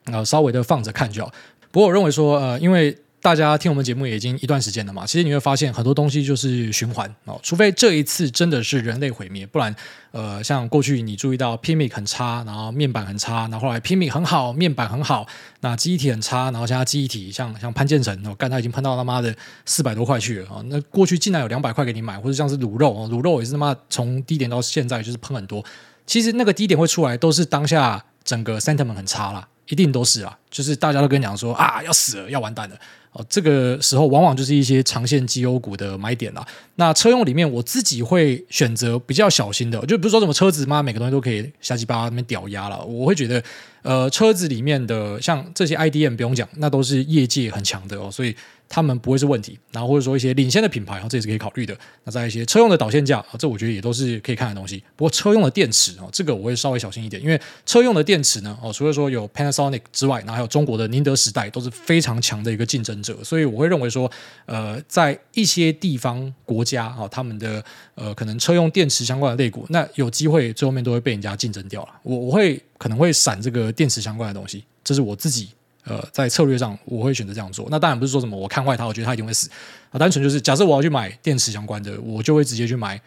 [0.05, 1.33] 啊、稍微的放着看就好。
[1.71, 2.95] 不过我认为说呃，因为
[3.27, 9.75] 大家听我们节目也已经一段时间了嘛，其实你会发现很多东西就是循环哦，除非这一次真的是人类毁灭，不然，
[10.11, 15.27] 呃，像过去你注意到 PMIC 很差，然后面板很差，然后后来 PMIC 很好，面板很好，
[15.59, 19.35] 那记忆体很差，然后现在记忆体像像潘建成，我干他已经喷到他妈的
[19.65, 25.61] 四百多块去了啊，那过去竟然有两百块给你买，或者像是卤肉啊，卤肉也是他妈从低点到现在就是喷很多，
[26.05, 32.77] 其实那个低点会出来都是当下整个 sentiment 很差啦，一定都是啊，就是大家都跟你讲说啊要死了要完蛋了。
[33.17, 36.45] 哦，这个时候往往就是一些长线绩优股的买点啦。
[36.75, 42.85] 那车用里面，我自己会选择比较小心的，就不是说什么车子嘛，每个东西都可以瞎鸡巴那边屌压了。
[42.85, 43.43] 我会觉得，
[43.81, 48.11] 呃，车子里面的像这些 IDM 不用讲，那都是业界很强的哦。
[48.11, 48.35] 所以
[48.69, 49.57] 他们不会是问题。
[49.71, 51.77] 然后或者说一些领先的品牌，这也是可以考虑的。
[52.03, 54.83] 那在一些车用的导线架，这我觉得也都是可以看的东西。
[54.95, 63.23] 不过车用的电池哦，这个我会稍微小心一点，因为车用的电池呢，哦，除了说有 Panasonic 之外，然后还有中国的宁德时代，都是非常强的一个竞争者。
[63.23, 64.11] 所以我会认为说，
[64.45, 67.63] 呃，在一些地方国家啊，他们的
[67.95, 71.89] 呃可能车用电池相关的类股，那有机会最后面都会被人家竞争掉了。
[72.03, 75.49] 我我会可能会闪这个电池相关的东西，这是我自己。
[75.87, 77.65] 呃，在策略上我会选择这样做。
[77.71, 79.49] 那当然不是说什么我看坏它，我觉得它一定会死
[79.89, 79.97] 啊。
[79.97, 82.99] 单纯就是假设我要去买电池相关的，我就会直接去买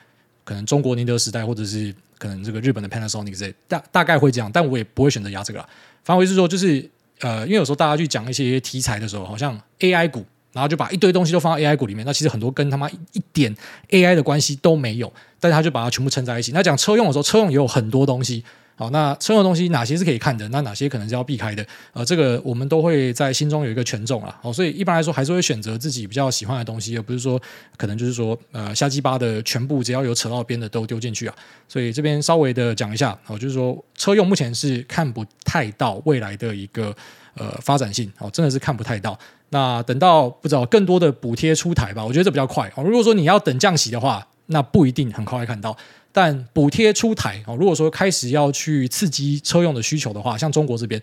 [0.45, 4.51] 可能中国宁德时代或者是可能这个日本的 Panasonic 之类，大大概会这样。
[4.51, 5.69] 但我也不会选择压这个啦。
[6.05, 6.89] 反回是说，就是
[7.21, 12.07] 呃，因为有时候大家去讲一些题材的时候，好像 AI 股，然后就把一堆东西都放到 AI 股里面。
[12.07, 13.55] 那其实很多跟他妈一点
[13.91, 16.53] AI 的关系都没有，但是他就把它全部撑在一起。
[16.53, 18.43] 那讲车用的时候，车用也有很多东西。
[18.81, 20.49] 好，那车用东西哪些是可以看的？
[20.49, 21.63] 那哪些可能是要避开的？
[21.93, 24.35] 呃，这个我们都会在心中有一个权重啊。
[24.43, 27.39] 好，所以一般来说还是会选择自己比较喜欢的东西，而不是说
[27.77, 31.35] 可能就是说呃瞎鸡巴的全部只要有扯到边的都丢进去啊。
[31.69, 36.97] 所以这边稍微的讲一下，好，就是说车用目前是看不太到未来的一个
[37.35, 39.19] 呃发展性，哦，真的是看不太到。
[39.51, 42.73] 那等到不知道更多的补贴出台吧，我觉得这比较快。
[42.77, 45.77] 哦，如果说你要等降息的话，那不一定很快会看到。
[46.13, 51.01] 但补贴出台哦，如果说开始要去刺激车用的需求的话，像中国这边，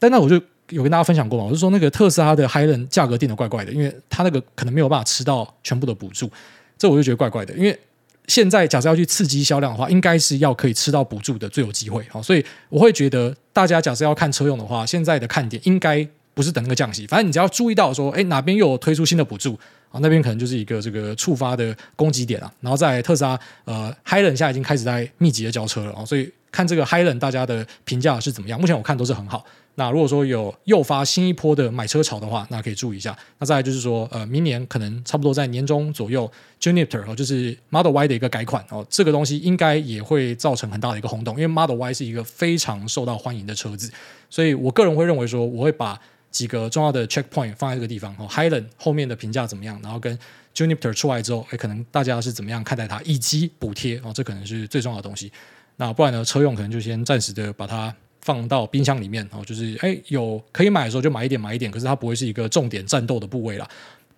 [0.00, 0.34] 但那我就
[0.70, 6.28] 有跟大家分享过嘛，我就说那个特斯拉的 Highland 价格定的怪怪的，因为它那个可能没有办法吃到全部的补助，
[6.76, 7.54] 这我就觉得怪怪的。
[7.54, 7.78] 因为
[8.26, 19.56] 现在假设要去刺激销量的话，应该是要可以吃到补助的最有机会，所以我会觉得大家假设要看车用的话，现在的看点应该不是等那个降息，反正你只要注意到说，哎，哪边又有推出新的补助。
[20.00, 28.60] 那边可能就是一个这个触发的攻击点啊，然后在特斯拉，呃，Highland 现在已经开始在密集的交车了啊，所以看这个 Highland 大家的评价是怎么样？
[28.60, 29.44] 目前我看都是很好。
[29.78, 33.14] 那如果说有诱发新一波的买车潮的话，那可以注意一下。
[33.38, 43.92] 那再来就是说，呃，明年可能差不多在年中左右，Juniper 哦，就是 Model Y 的一个改款哦，这个东西应该也会造成很大的一个轰动，因为 Model Y 是一个非常受到欢迎的车子，
[44.30, 46.00] 所以我个人会认为说，我会把。
[46.30, 49.80] 几个重要的 checkpoint 放在这个地方哦，Highland 后面的评价怎么样？
[49.82, 50.18] 然后跟
[50.54, 53.00] Juniper 出来之后，哎，可能大家是怎么样看待它？
[53.02, 55.30] 以及补贴哦，这可能是最重要的东西。
[55.76, 63.68] 那不然呢，车用可能就先暂时的把它放到冰箱里面哦，就是哎，有可以买的时候就买一点买一点，可是它不会是一个重点战斗的部位了。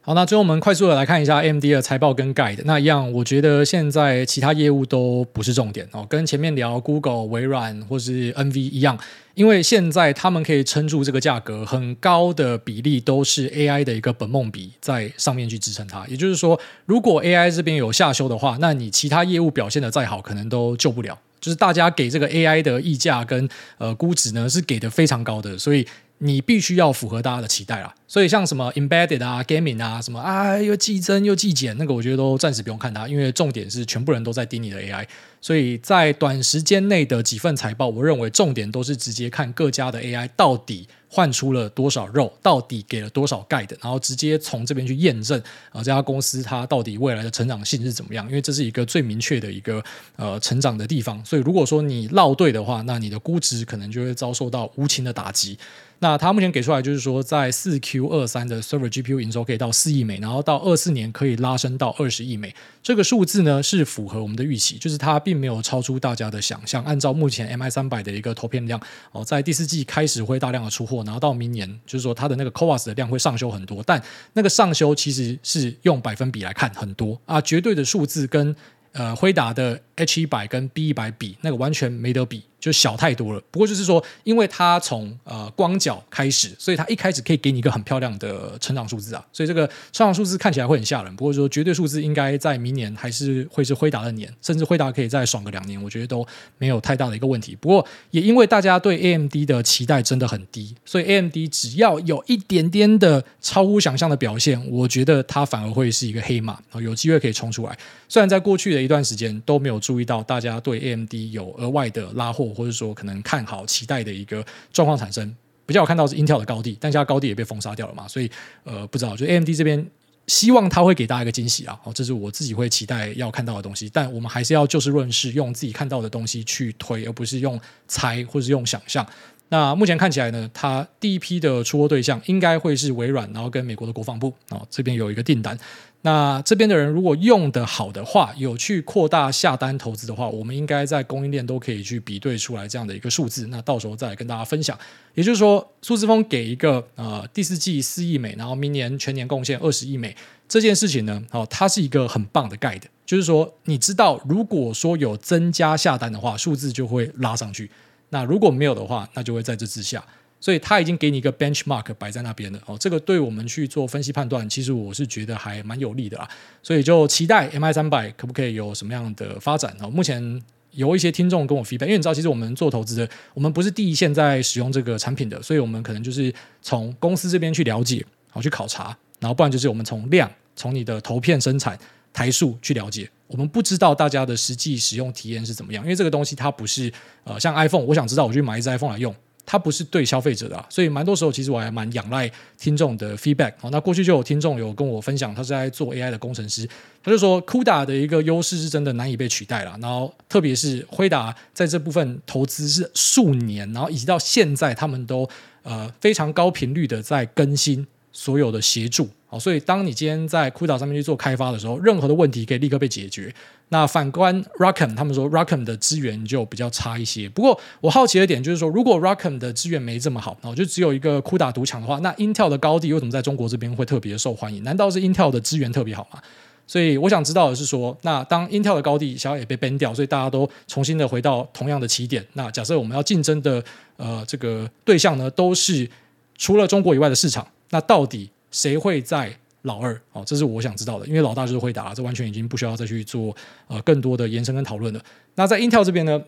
[0.08, 2.62] 好，那最后我们快速的来看一下 MD 的财报跟 Guide。
[2.64, 8.98] 那一样，我觉得现在其他业务都不是重点哦，跟前面聊 Google、微软或是 NV 一样，
[9.34, 16.06] 因为现在他们可以撑住这个价格，很高的比例都是 AI 的一个本梦比在上面去支撑它。
[16.06, 21.18] 也就是说，如果 AI 这边有下修的话，那你其他业务表现得再好，可能都救不了。
[21.38, 25.86] 就是大家给这个 AI 的溢价跟呃估值呢，是给的非常高的，所以。
[26.18, 35.06] 你必须要符合大家的期待啦，所以像什么 embedded 啊、gaming 啊、什么啊又季增又季减，那个我觉得都暂时不用看它，因为重点是全部人都在盯你的 AI，
[35.40, 49.82] 所以在短时间内的几份财报，我认为重点都是直接看各家的 AI 到底换出了多少肉，到底给了多少 guide，然后直接从这边去验证啊这家公司它到底未来的成长性是怎么样，因为这是一个最明确的一个
[50.16, 55.56] 呃成长的地方，所以如果说你落队的话，那你的估值可能就会遭受到无情的打击。
[56.00, 62.54] 那它目前给出来就是说，在四 Q 二三的 Server GPU 营收可以到四亿美，然后到二四年可以拉升到二十亿美。
[62.82, 66.84] 这个数字呢是符合我们的预期，就是它并没有超出大家的想象。
[66.84, 68.80] 按照目前 MI 三百的一个投片量，
[69.10, 74.00] 哦，在第四季开始会大量的出货，然后到明年就是说它的那个 CoWoS 的量会上修很多，但
[74.34, 78.54] 那个上修其实是用百分比来看很多啊，绝对的数字跟
[78.92, 82.44] 呃辉达的 H 一百跟 B 一百比，那个完全没得比。
[82.60, 91.14] 就小太多了，不过就是说，因为它从呃光脚开始，所以它一开始可以给你一个很漂亮的成长数字啊，所以这个成长数字看起来会很吓人。
[91.14, 96.26] 不过说绝对数字应该在明年还是会是辉达的年，甚至辉达可以再爽个两年，我觉得都
[96.58, 97.56] 没有太大的一个问题。
[97.60, 107.78] 不过也因为大家对 AMD 的期待真的很低，所以 AMD 只要有一点点的超乎想象的表现，我觉得它反而会是一个黑马，有机会可以冲出来。
[108.08, 112.47] 虽然在过去的一段时间都没有注意到大家对 AMD 有额外的拉货。
[112.52, 115.34] 或者说可能看好期待的一个状况产生，
[115.66, 118.30] 比较有看到是 Intel 的高地，但现在高地也被封杀掉了嘛，所以
[118.64, 119.86] 呃不知道，就 AMD 这边
[120.26, 129.06] 希望它会给大家一个惊喜啊，哦，这是我自己会期待要看到的东西，但我们还是要就事论事，用自己看到的东西去推，而不是用猜或是用想象。
[129.50, 135.58] 那目前看起来呢，它第一批的出货对象应该会是微软，然后跟美国的国防部啊、哦、这边有一个订单。
[136.02, 143.48] 那这边的人如果用得好的话，有去扩大下单投资的话，我们应该在供应链都可以去比对出来这样的一个数字。
[143.48, 144.78] 那到时候再来跟大家分享。
[145.14, 150.16] 也就是说，苏姿丰给一个呃第四季四亿美，然后明年全年贡献二十亿美
[150.48, 152.82] 这件事情呢，哦，它是一个很棒的 guide。
[153.04, 157.68] 就是说，你知道如果说有增加下单的话，数字就会拉上去。
[158.10, 160.02] 那如果没有的话，那就会在这之下，
[160.40, 162.76] 所以他已经给你一个 benchmark 摆在那边了哦。
[162.78, 166.28] 这个对我们去做分析判断，其实我是觉得还蛮有利的啦。
[166.62, 169.88] 所以就期待 MI 三百可不可以有什么样的发展哦。
[169.88, 181.76] 目前有一些听众跟我 feedback，因为你知道，其实我们做投资的，我们不是第一线在使用这个产品的，所以我们可能就是从公司这边去了解，好去考察，然后不然就是我们从量，从你的投片生产
[182.12, 183.10] 台数去了解。
[183.26, 186.92] 我们不知道大家的实际使用体验是怎么样，因为这个东西它不是
[187.24, 189.14] 呃像 iPhone，我想知道我去买一只 iPhone 来用，
[189.50, 193.54] 它不是对消费者的啊，所以蛮多时候其实我还蛮仰赖听众的 feedback。
[193.56, 196.68] 好，那过去就有听众有跟我分享，他是在做 AI 的工程师，
[197.02, 199.74] 他就说 CUDA 的一个优势是真的难以被取代了。
[199.80, 205.26] 然后特别是辉达在这部分投资是数年，然后以及到现在他们都
[205.62, 209.08] 呃非常高频率的在更新所有的协助。
[209.28, 213.34] 好，所以当你今天在 CUDA 上面去做开发的时候，任何的问题可以立刻被解决。
[213.70, 217.28] 那反观 ROCm，他们说 ROCm 的资源就比较差一些。
[217.28, 224.62] 不过我好奇的点就是说，如果 ROCm 的资源没这么好，那就只有一个 CUDA 独强的话，那 Intel 的高地为什么在中国这边会特别受欢迎？
[224.64, 226.20] 难道是 Intel 的资源特别好吗？
[226.66, 232.26] 所以我想知道的是说，那当 Intel 的高地小也被 ban 掉，所以大家都重新的回到同样的起点。
[232.34, 233.62] 那假设我们要竞争的
[233.96, 235.88] 呃这个对象呢，都是
[236.36, 238.30] 除了中国以外的市场，那到底？
[238.50, 239.30] 谁会在
[239.68, 239.98] 老二？
[240.12, 243.36] 哦，这是我想知道的，因为老大就是辉达，这完全已经不需要再去做
[243.68, 245.00] 呃更多的延伸跟讨论了。
[245.36, 246.20] 那在 Intel 这边呢，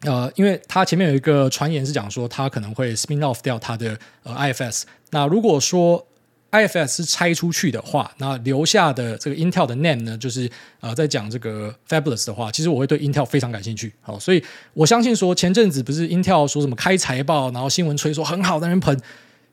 [0.00, 4.84] 呃，因为它前面有一个传言是讲说它可能会 spin off 掉它的呃 IFS。
[5.10, 6.06] 那如果说
[6.52, 10.48] IFS 是拆出去的话，那留下的这个 Intel 的 name 呢，就是
[10.80, 13.92] 呃在讲这个 Fabulous 的话，其实我会对 Intel 非常感兴趣。
[14.00, 18.98] 好，所以我相信说前阵子不是 Intel 说什么开财报，然后新闻吹说很好，在那边喷。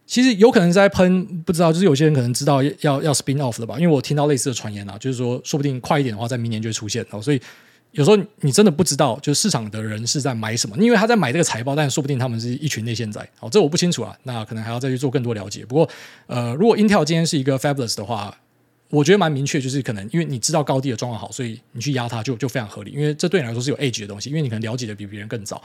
[0.05, 7.21] 其实有可能在喷，不知道，就是有些人可能知道要要 spin off 的吧，因为我听到类似的传言啊，就是说说不定快一点的话，在明年就会出现哦。
[7.21, 7.41] 所以
[7.91, 13.27] 有时候你真的不知道，就是市场的人是在买什么，因为他在买这个财报，但说不定他们是一群内线仔。
[13.39, 15.65] 哦，这我不清楚啊，那可能还要再去做更多了解。
[15.65, 15.89] 不过
[16.27, 18.35] 呃，如果 Intel 今天是一个 fabulous 的话，
[18.89, 25.61] 我觉得蛮明确，就是可能因为你知道高低的状况好，所以你去压它就就非常合理，因为这对你来说是有 edge 的东西，因为你可能了解的比别人更早。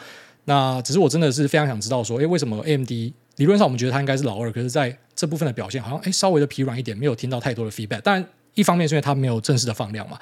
[0.48, 2.90] 那只是我真的是非常想知道说，诶，为什么 AMD？
[3.36, 8.00] 理论上我们觉得它应该是老二，可是在这部分的表现好像诶稍微的疲软一点，没有听到太多的 feedback。
[8.00, 10.18] 当然，一方面是因为它没有正式的放量嘛。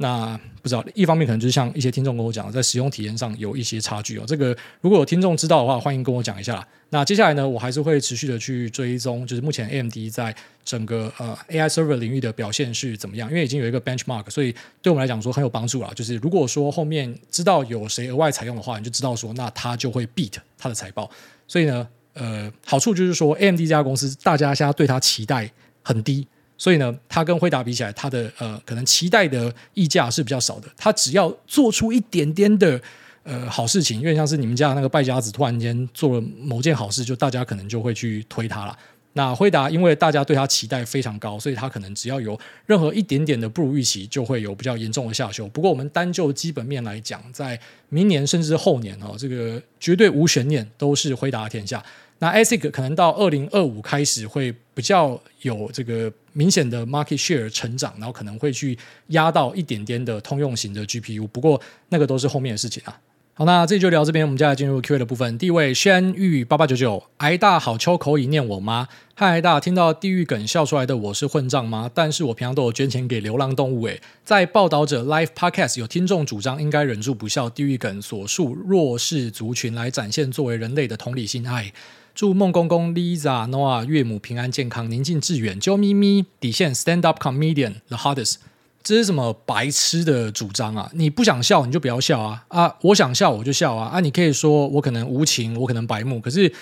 [0.00, 4.24] 那不知道，一方面可能就是像一些听众跟我讲，在使用体验上有一些差距哦。
[4.26, 6.66] 这个如果有听众知道的话，欢迎跟我讲一下。
[6.90, 10.34] 那接下来呢，我还是会持续的去追踪，就是目前 AMD 在
[10.64, 13.28] 整个呃 AI server 领域的表现是怎么样？
[13.28, 15.90] 因为已经有一个 benchmark，所以对我们来讲说很有帮助啦。
[15.94, 21.10] 就是如果说后面知道有谁额外采用的话，你就知道说那它就会 beat 它的财报。
[21.46, 21.86] 所以呢。
[22.14, 25.48] 呃，好处就是说，AMD 这家公司，大家现在对它期待
[25.84, 26.26] 很低，
[26.58, 30.68] 所以呢，它跟辉达比起来，它的呃，可能期待的溢价是比较少的。
[30.76, 32.78] 它只要做出一点点的
[33.22, 38.76] 呃好事情，因为像是你们家的那个败家子突然间做了某件好事，就大家可能就会去推它了。
[39.14, 45.48] 那辉达因为大家对它期待非常高，所以它可能只要有任何一点点的不如预期，就会有比较严重的下修。
[45.48, 51.82] 不过我们单就基本面来讲，在明年甚至后年哦，这个绝对无悬念，都是辉达天下。
[52.20, 58.76] 那 ASIC 可能到二零二五开始会比较有这个明显的 market share 成长，然后可能会去
[59.08, 63.00] 压到一点点的通用型的 GPU，不过那个都是后面的事情啊。
[63.34, 65.38] 好，那这就聊这边，我们接下来进入 Q&A 的部分。
[65.38, 71.88] 第一位轩玉八八九九，挨大好秋口以念我妈，嗨挨大，听到地狱梗笑出来的我是混账吗？
[71.94, 74.00] 但是我平常都有捐钱给流浪动物诶。
[74.24, 81.72] 在报道者 Live Podcast 有听众主张应该忍住不笑，地狱梗所述弱势族群来展现作为人类的同理心爱。
[82.18, 85.60] 祝梦公公 Lisa Noah 岳母平安健康宁静致远。
[85.60, 88.38] 啾咪咪底线 Stand Up Comedian The Hardest，
[88.82, 90.90] 这是什么白痴的主张啊？
[90.94, 92.74] 你不想笑你就不要笑啊啊！
[92.80, 94.00] 我想笑我就笑啊啊！
[94.00, 96.52] 你可以说我可能无情，我可能白目，可是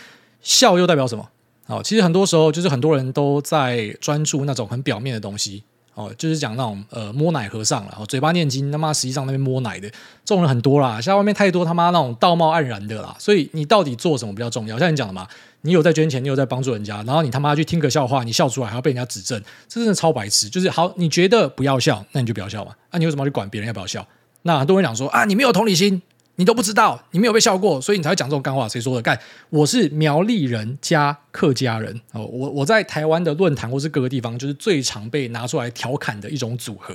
[0.43, 1.27] 笑又代表什么？
[1.69, 5.63] 哦，其实很多时候就是很多人都在专注那种很表面的东西。
[5.95, 11.01] 哦，就是讲那种呃摸奶和尚了，然后嘴巴念经，他妈实际上那边摸奶的这种人很多啦。
[11.01, 14.79] 现在外面太多他妈那种道貌岸然的啦，所以你到底做什么比较重要？
[14.79, 15.27] 像你讲的嘛，
[15.67, 20.49] 你有在捐钱，你有在帮助人家，然后你他妈去听个笑话，你笑出来还要被人家指正，这真的超白痴。
[20.49, 22.73] 就是好，你觉得不要笑，那你就不要笑嘛。
[22.93, 24.07] 那、啊、你为什么要去管别人要不要笑？
[24.43, 26.01] 那很多人讲说啊，你没有同理心，
[26.37, 28.69] 你都不知道，你没有被笑过，所以你才会讲这种干话。
[28.69, 29.03] 谁说的？
[29.03, 29.19] 干，
[29.51, 36.95] 我是苗栗人加客家人哦，我我在台湾的论坛或是各个地方，就是最常被拿出来调侃的一种组合。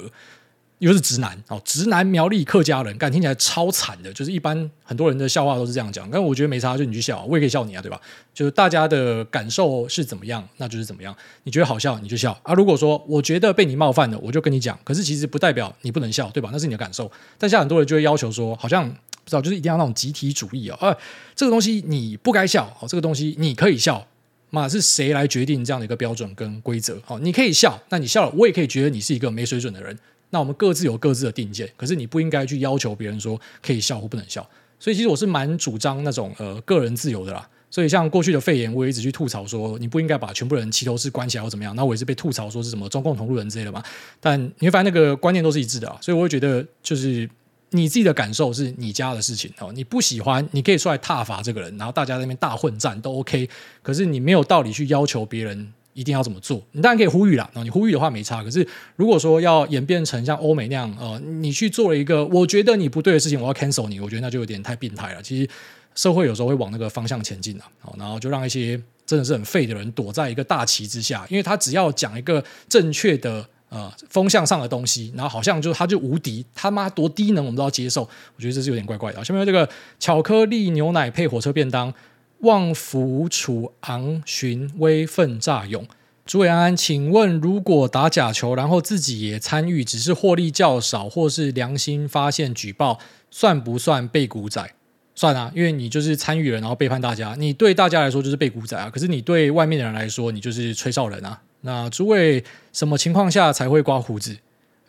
[0.82, 4.12] 又是直男哦，直男苗栗客家人，感听起来超惨的。
[4.12, 8.02] 就是一般很多人的笑话都是这样讲，但我觉得没差，就你去笑，我也可以笑你啊，对吧？
[8.34, 11.16] 就是大家的感受是怎么样，那就是怎么样。
[11.44, 12.56] 你觉得好笑你就笑啊。
[12.56, 14.78] 如果说我觉得被你冒犯了，我就跟你讲。
[14.84, 16.50] 可是其实不代表你不能笑，对吧？
[16.52, 17.12] 那是你的感受。
[17.38, 20.78] 但像很多人就会要求说，好像不知道，就是一定要那种集体主义啊。
[20.82, 20.98] 呃，
[21.36, 24.08] 这个东西你不该笑哦，这个东西你可以笑。
[24.54, 27.02] 嘛，是谁来决定这样的一个标准跟规则？
[27.08, 29.98] 哦，你可以笑，那你笑了，我也可以觉得你是一个没水准的人。
[30.32, 34.46] 那我们各自有各自的定见，可是你不应该去要求别人说可以笑或不能笑。
[34.80, 37.48] 所以其实我是蛮主张那种呃个人自由的啦。
[37.70, 41.76] 所以像过去的肺炎，我也一直去吐槽说你不应该把全部人齐头式关起来或怎么样。
[41.76, 43.84] 那我也是被吐槽说是什么中共同路人之类的嘛。
[44.20, 45.98] 但你会发现那个观念都是一致的啊。
[46.02, 47.30] 所以我会觉得就是
[47.70, 49.72] 你自己的感受是你家的事情哦。
[49.74, 53.50] 你不喜欢，你可以出来挞伐这个人，然后大家在那边大混战都 OK。
[53.84, 55.74] 可是你没有道理去要求别人。
[55.94, 56.62] 一定要怎么做？
[56.72, 57.50] 你当然可以呼吁啦。
[57.56, 58.44] 你呼吁的话没差。
[58.44, 58.66] 可是
[58.96, 65.22] 如果说要演变成像欧美那样，呃，你去做了一个我觉得你不对的事情，我要 cancel 你，我觉得那就有点太病态了。
[65.22, 65.50] 其实
[65.96, 67.66] 社会有时候会往那个方向前进了，
[67.98, 78.02] 然后就让一些真的是很废的人躲在一个大旗之下，因为他只要讲一个正确的呃风向上的东西，然后好像就他就无敌，他妈多低能我们都要接受。
[78.36, 79.24] 我觉得这是有点怪怪的。
[79.26, 79.68] 下面这个
[80.00, 81.94] 巧克力牛奶配火车便当。
[82.42, 85.86] 望福楚昂寻威奋乍勇，
[86.26, 94.74] 诸位安安，请问如果打假球，然后自己也参与，只是获利较少，或是良心发现举报，算不算背骨仔？
[95.14, 98.90] 算啊，因为你就是参与人，然后背叛大家，你对大家来说就是背骨仔啊。
[98.90, 101.40] 可是你对外面的人来说，你就是吹哨人啊。
[101.62, 104.36] 那诸位什么情况下才会刮胡子？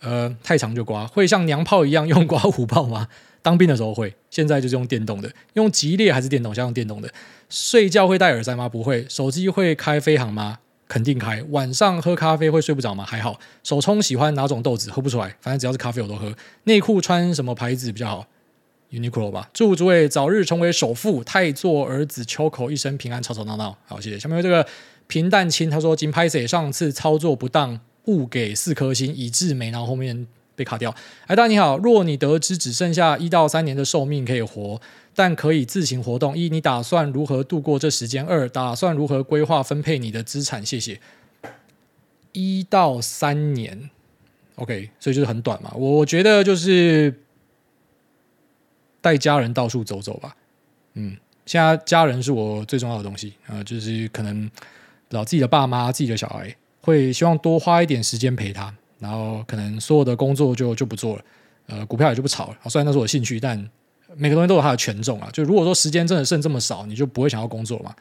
[0.01, 3.09] 呃，太长就刮，会像娘炮一样用刮胡泡吗？
[3.43, 6.55] 当兵的时候会，现在就是用电动的，用吉列还是电动？
[6.55, 7.13] 像用电动的。
[7.53, 8.67] 睡觉会戴耳塞吗？
[8.67, 9.05] 不会。
[9.11, 10.61] 手机会开飞航吗？
[10.89, 11.43] 肯定开。
[11.51, 13.05] 晚上喝咖啡会睡不着吗？
[13.05, 13.39] 还好。
[13.63, 14.91] 手冲喜欢哪种豆子？
[14.91, 16.35] 喝不出来，反正只要是咖啡我都喝。
[16.65, 18.27] 内裤穿什么牌子比较好
[18.91, 19.51] ？Uniqlo 吧。
[19.53, 23.77] 祝诸位早日成为首富，太座儿子秋口一生平安，吵吵闹闹。
[23.85, 24.19] 好，谢谢。
[24.19, 24.67] 下面这个
[25.07, 30.27] 平淡清，他说金拍谢上次操作不当，误给四颗星，以致没，然后后面
[30.57, 30.95] 被卡掉。
[31.27, 34.81] 哎，大家你好，若你得知只剩下一到三年的寿命可以活。
[35.15, 36.37] 但可以自行活动。
[36.37, 38.25] 一，你打算如何度过这时间？
[38.25, 40.65] 二，打算如何规划分配你的资产？
[40.65, 41.01] 谢谢。
[42.33, 43.91] 一到三年
[44.55, 45.71] ，OK，所以就是很短嘛。
[45.75, 47.15] 我觉得就是
[49.03, 50.35] 带家人到处走走吧。
[50.95, 54.51] 嗯，现在家人是我最重要的东西啊，就是可能
[55.11, 61.25] 老自己的爸妈、自己的小孩，会希望多花一点时间陪他，然后可能所有的工作就就不做了，
[61.67, 62.57] 呃，股票也就不炒了。
[62.71, 63.69] 虽然那是我兴趣，但
[64.17, 67.95] 每个东西都有它的权重啊，就如果说时间真的剩这么少，你就不会想要工作嘛，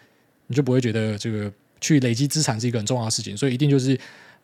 [0.47, 3.97] 你就不会觉得这个去累积资产是一个很重要的事情，所以一定就是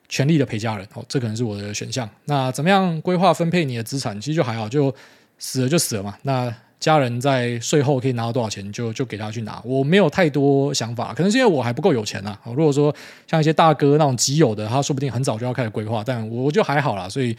[0.07, 2.09] 全力的陪家人哦，这可能是我的选项。
[2.25, 4.19] 那怎么样规划分配你的资产？
[4.21, 4.93] 其实就还好，就
[5.37, 6.17] 死了就死了嘛。
[6.23, 9.61] 那家人在税后可以拿到多少钱，就就给他去拿。
[9.65, 12.39] 我没有太多想法，可能是因为我还不够有钱啊。
[12.45, 12.95] 如果说
[13.29, 17.35] 像一些大哥那种极有的，他说不定很早就要开始规划，但我就还好啦，所以。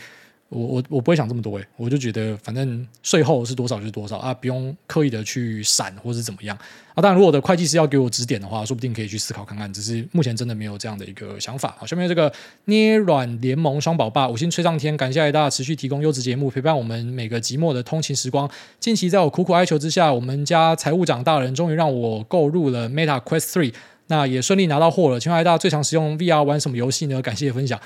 [0.48, 6.56] 我我我不会想这么多诶，我就觉得反正税后是多少就是多少啊，不用刻意的去闪或是怎么样
[6.94, 7.02] 啊。
[7.02, 9.70] 当然，如果我的会计师要给我指点的话，说不定可以去思考看看。
[9.70, 11.76] 只是目前真的没有这样的一个想法。
[11.78, 12.32] 好，下面这个
[12.64, 18.50] 捏软联盟双宝爸五星吹上天，感谢大家持续提供优质节目，陪伴我们每个寂寞的通勤时光。
[18.80, 23.74] 近期在我苦苦哀求之下，我们家财务长大人终于让我购入了 Meta Quest Three，
[24.06, 25.20] 那也顺利拿到货了。
[25.20, 27.20] 请问爱大最常使用 VR 玩什么游戏呢？
[27.20, 27.78] 感谢分享。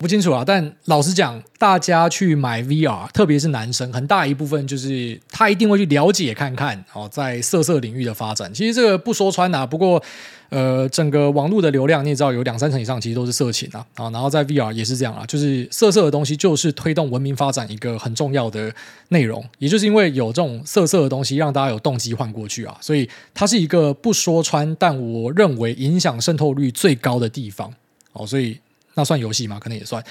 [0.00, 8.50] 不清楚啊，但老实讲，大家去买 VR，特别是男生，很大一部分就是他一定会去了解看看哦，在色色领域的发展。
[8.54, 10.02] 其实这个不说穿呐，不过
[10.48, 18.74] 呃，整个网络的流量你也知道，有两三成以上其实都是色情啊啊，然后在 VR 也是这样啊，就是色色的东西就是推动文明发展一个很重要的
[19.08, 19.44] 内容。
[19.58, 27.70] 也就是因为有这种色色的东西，让大家有动机换过去啊，所以它是一个不说穿，但我认为影响渗透率最高的地方
[28.14, 28.58] 哦，所以。
[28.94, 29.58] 那算游戏吗？
[29.60, 30.02] 可能也算。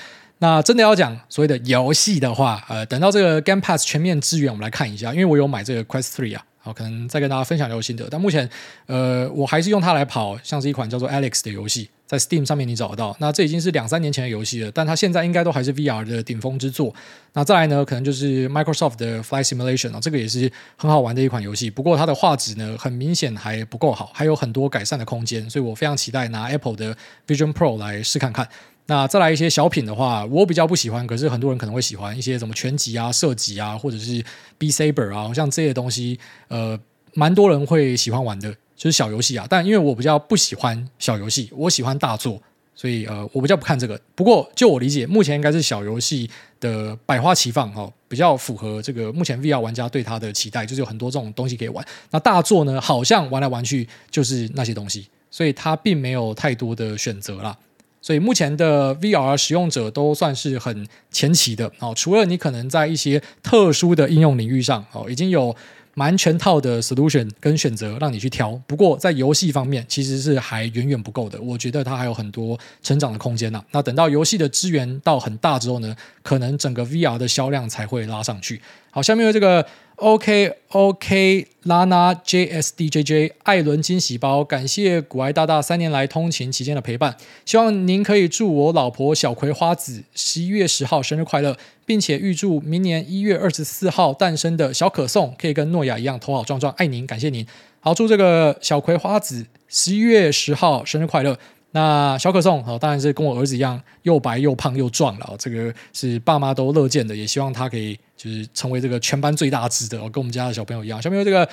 [0.41, 5.11] 那真的要讲所谓的游戏的话，呃，等到这个 Game Pass 全面支援，我们来看一下。
[5.11, 8.07] 因为我有买这个 Quest 3啊，好，可能再跟大家分享一下心得。
[8.09, 8.49] 但目前，
[8.85, 13.13] 呃，我还是用它来跑，像是一款叫做 Alex 的游戏，在 Steam 上面你找得到。
[13.19, 16.95] 那这已经是两三年前的游戏了，但它现在应该都还是 VR 的顶峰之作。
[17.33, 21.69] 那再来呢，可能就是 Microsoft 的 Flight Simulation 啊，这个也是很好玩的一款游戏。
[21.69, 25.49] 不过它的画质呢，很明显还不够好，还有很多改善的空间。
[25.49, 26.95] 所以我非常期待拿 Apple 的
[27.27, 28.47] Vision Pro 来试看看。
[28.89, 34.25] 那再来一些小品的话，我比较不喜欢，可是很多人可能会喜欢一些什么拳击啊、射击啊，或者是
[34.57, 36.77] B Saber 啊，像这些东西，呃，
[37.13, 39.45] 蛮多人会喜欢玩的，就是小游戏啊。
[39.47, 42.41] 但因为我比较不喜欢小游戏，我喜欢大作，
[42.73, 44.01] 所以呃，我比较不看这个。
[44.15, 46.27] 不过就我理解，目前应该是小游戏
[46.59, 51.85] 的百花齐放哦，比较符合这个目前 VR 玩家对它的期待，就是有很多这种东西可以玩。
[52.09, 57.55] 那大作呢，好像玩来玩去就是那些东西，所以它并没有太多的选择啦。
[58.01, 65.55] 所以目前的 VR 使用者都算是很前期的哦，除了你可能在一些特殊的应用领域上哦，已经有
[65.95, 68.51] 蛮全套的 solution 跟选择让你去挑。
[68.65, 71.41] 不过在游戏方面，其实是还远远不够的。
[71.41, 73.61] 我觉得它还有很多成长的空间呢。
[73.71, 78.61] 那等到游戏的资源到很大之后呢，可能整个 VR 的销量才会拉上去。
[78.91, 79.65] 好，下面有这个。
[79.99, 97.45] OK OK Lana JSDJJ 艾伦惊喜包，感谢股癌大大三年来通勤期间的陪伴，希望您可以祝我老婆小葵花子十一月十号生日快乐，并且预祝明年一月二十四号诞生的小可颂可以跟诺亚一样头好壮壮，爱您，感谢您。
[97.81, 101.37] 好，祝这个小葵花子十一月十号生日快乐。
[101.71, 111.01] 那小可颂哦，当然是跟我儿子一样又白又胖又壮了，这个是爸妈都乐见的，也希望他可以就是成为这个全班最大只的哦，跟我们家的小朋友一样。
[111.01, 111.47] 小朋友这个。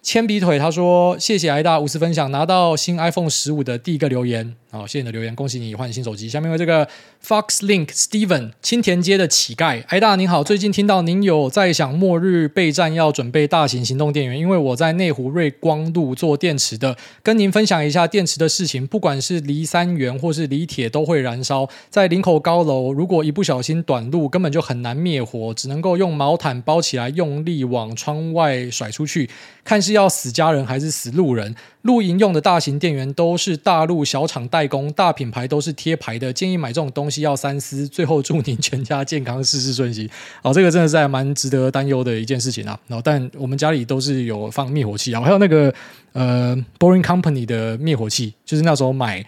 [0.00, 6.28] 铅笔腿他说：“谢谢癌大无私分享，拿到新 iPhone 十五的第一个留言，好，谢谢你的留言，恭喜你换新手机。
[6.28, 6.86] 下面为这个
[7.22, 29.28] Fox Link Steven 青田街的乞丐，癌大您好，最近听到您有在想末日备战要准备大型行动电源，因为我在内湖瑞光路做电池的，跟您分享一下电池的事情，不管是锂三元或是锂铁都会燃烧，在林口高楼，如果一不小心短路，根本就很难灭火，只能够用毛毯包起来，用力往窗外甩出去。”
[29.64, 31.54] 看是要死家人还是死路人？
[31.82, 37.88] 露营用的大型电源都是大陆小厂代工，大品牌都是贴牌的，建议买这种东西要三思。
[37.88, 40.08] 最后祝您全家健康，事事顺心。
[40.42, 42.78] 好，这个真的是还蛮值得担忧的一件事情啊。
[42.88, 45.72] 然后，但我们家里都是有放灭火器啊，还有那个
[46.12, 49.24] 呃，Boring Company 的灭火器，就是那时候买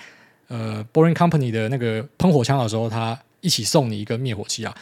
[0.48, 4.76] 呃 Boring Company 的那个喷火枪的时候，他一起送你一个灭火器啊。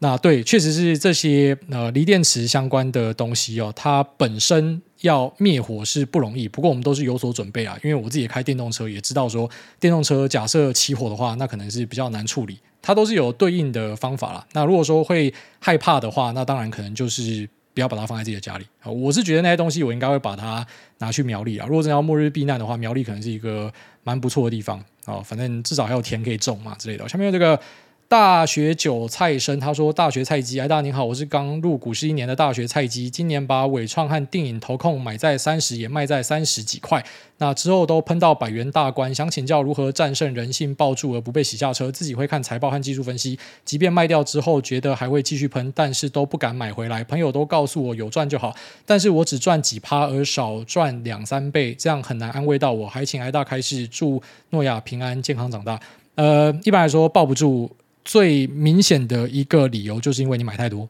[0.00, 6.48] 那对，确实是这些呃锂电池相关的东西哦，它本身要灭火是不容易。
[6.48, 12.60] 不过我们都是有所准备啊，因为我自己开电动车，也知道说电动车假设起火的话，那可能是比较难处理。
[12.80, 14.46] 它都是有对应的方法啦。
[14.52, 18.88] 那如果说会害怕的话，那当然可能就是不要把它放在自己的家里啊。
[18.88, 20.64] 我是觉得那些东西我应该会把它
[20.98, 21.66] 拿去苗栗啊。
[21.66, 23.72] 如果真要末日避难的话，苗栗可能是一个
[24.04, 25.18] 蛮不错的地方啊。
[25.24, 27.08] 反正至少还有田可以种嘛之类的。
[27.08, 27.60] 下面这个。
[28.08, 37.04] 大学韭菜生他说：“大学菜鸡，哎，大您好，我是刚入股市一年的大学菜鸡，今年把伟创和定影投控买在三十，也卖在三十几块，
[37.36, 41.92] 那之后都喷到百元大关，想请教如何战胜人性抱住而不被洗下车？
[41.92, 47.04] 自己会看财报和技术分析，即便卖掉之后觉得还会继续喷，但是都不敢买回来。
[47.04, 48.56] 朋友都告诉我有赚就好，
[48.86, 52.88] 但是我只赚几趴而少赚两三倍，这样很难安慰到我。
[52.88, 55.78] 还请癌大开示，祝诺亚平安健康长大。
[56.14, 57.70] 呃，一般来说抱不住。”
[58.08, 60.88] 最明显的一个理由，就是因为你买太多，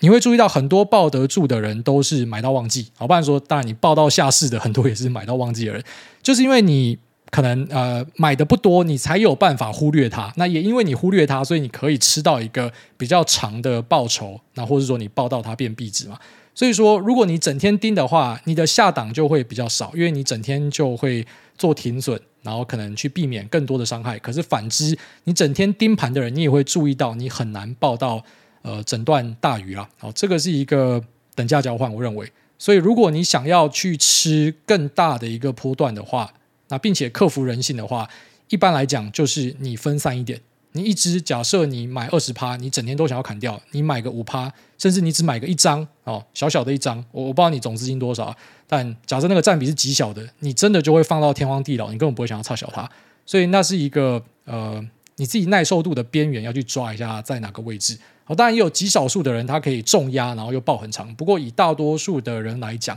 [0.00, 2.88] 你会注意到很多抱得住的人都是买到旺季。
[2.96, 5.84] 好，不然说，当然你抱到下市的很多也是买到旺季的人，
[6.20, 6.98] 就是因为你
[7.30, 10.32] 可能呃买的不多，你才有办法忽略它。
[10.34, 16.18] 那也因为你忽略它，所以你可以吃到一个比较长的报酬，那或者说你报到它变壁纸嘛。
[16.60, 22.20] 所以说，如果你整天盯的话，你的下档就会比较少，因为你整天就会做停损。
[22.42, 24.94] 然后可能去避免更多的伤害，可是反之，
[25.24, 28.22] 你整天盯盘的人，你也会注意到你很难抱到
[28.60, 29.88] 呃整段大鱼啊。
[29.96, 31.02] 好，这个是一个
[31.34, 32.30] 等价交换，我认为。
[32.58, 36.30] 所以如果你想要去吃更大的一个波段的话，
[36.68, 38.06] 那并且克服人性的话，
[38.50, 40.38] 一般来讲就是你分散一点。
[40.72, 48.34] 你一支假设你买二十趴，你整天都想要砍掉，你买个五趴，甚至你只买个一张哦，小小的一张，我我不知道你总资金多少，
[48.66, 52.88] 但假设那个占比是极小的，你真的就会放到天荒地老，你根本不会想要插小它，
[53.26, 54.80] 所以那是一个呃
[55.16, 57.98] 你自己耐受度的边缘要去抓一下在哪个位置。
[58.24, 62.96] 好，当然也有极少数的人他可以重压，然后又抱很长，不过以大多数的人来讲。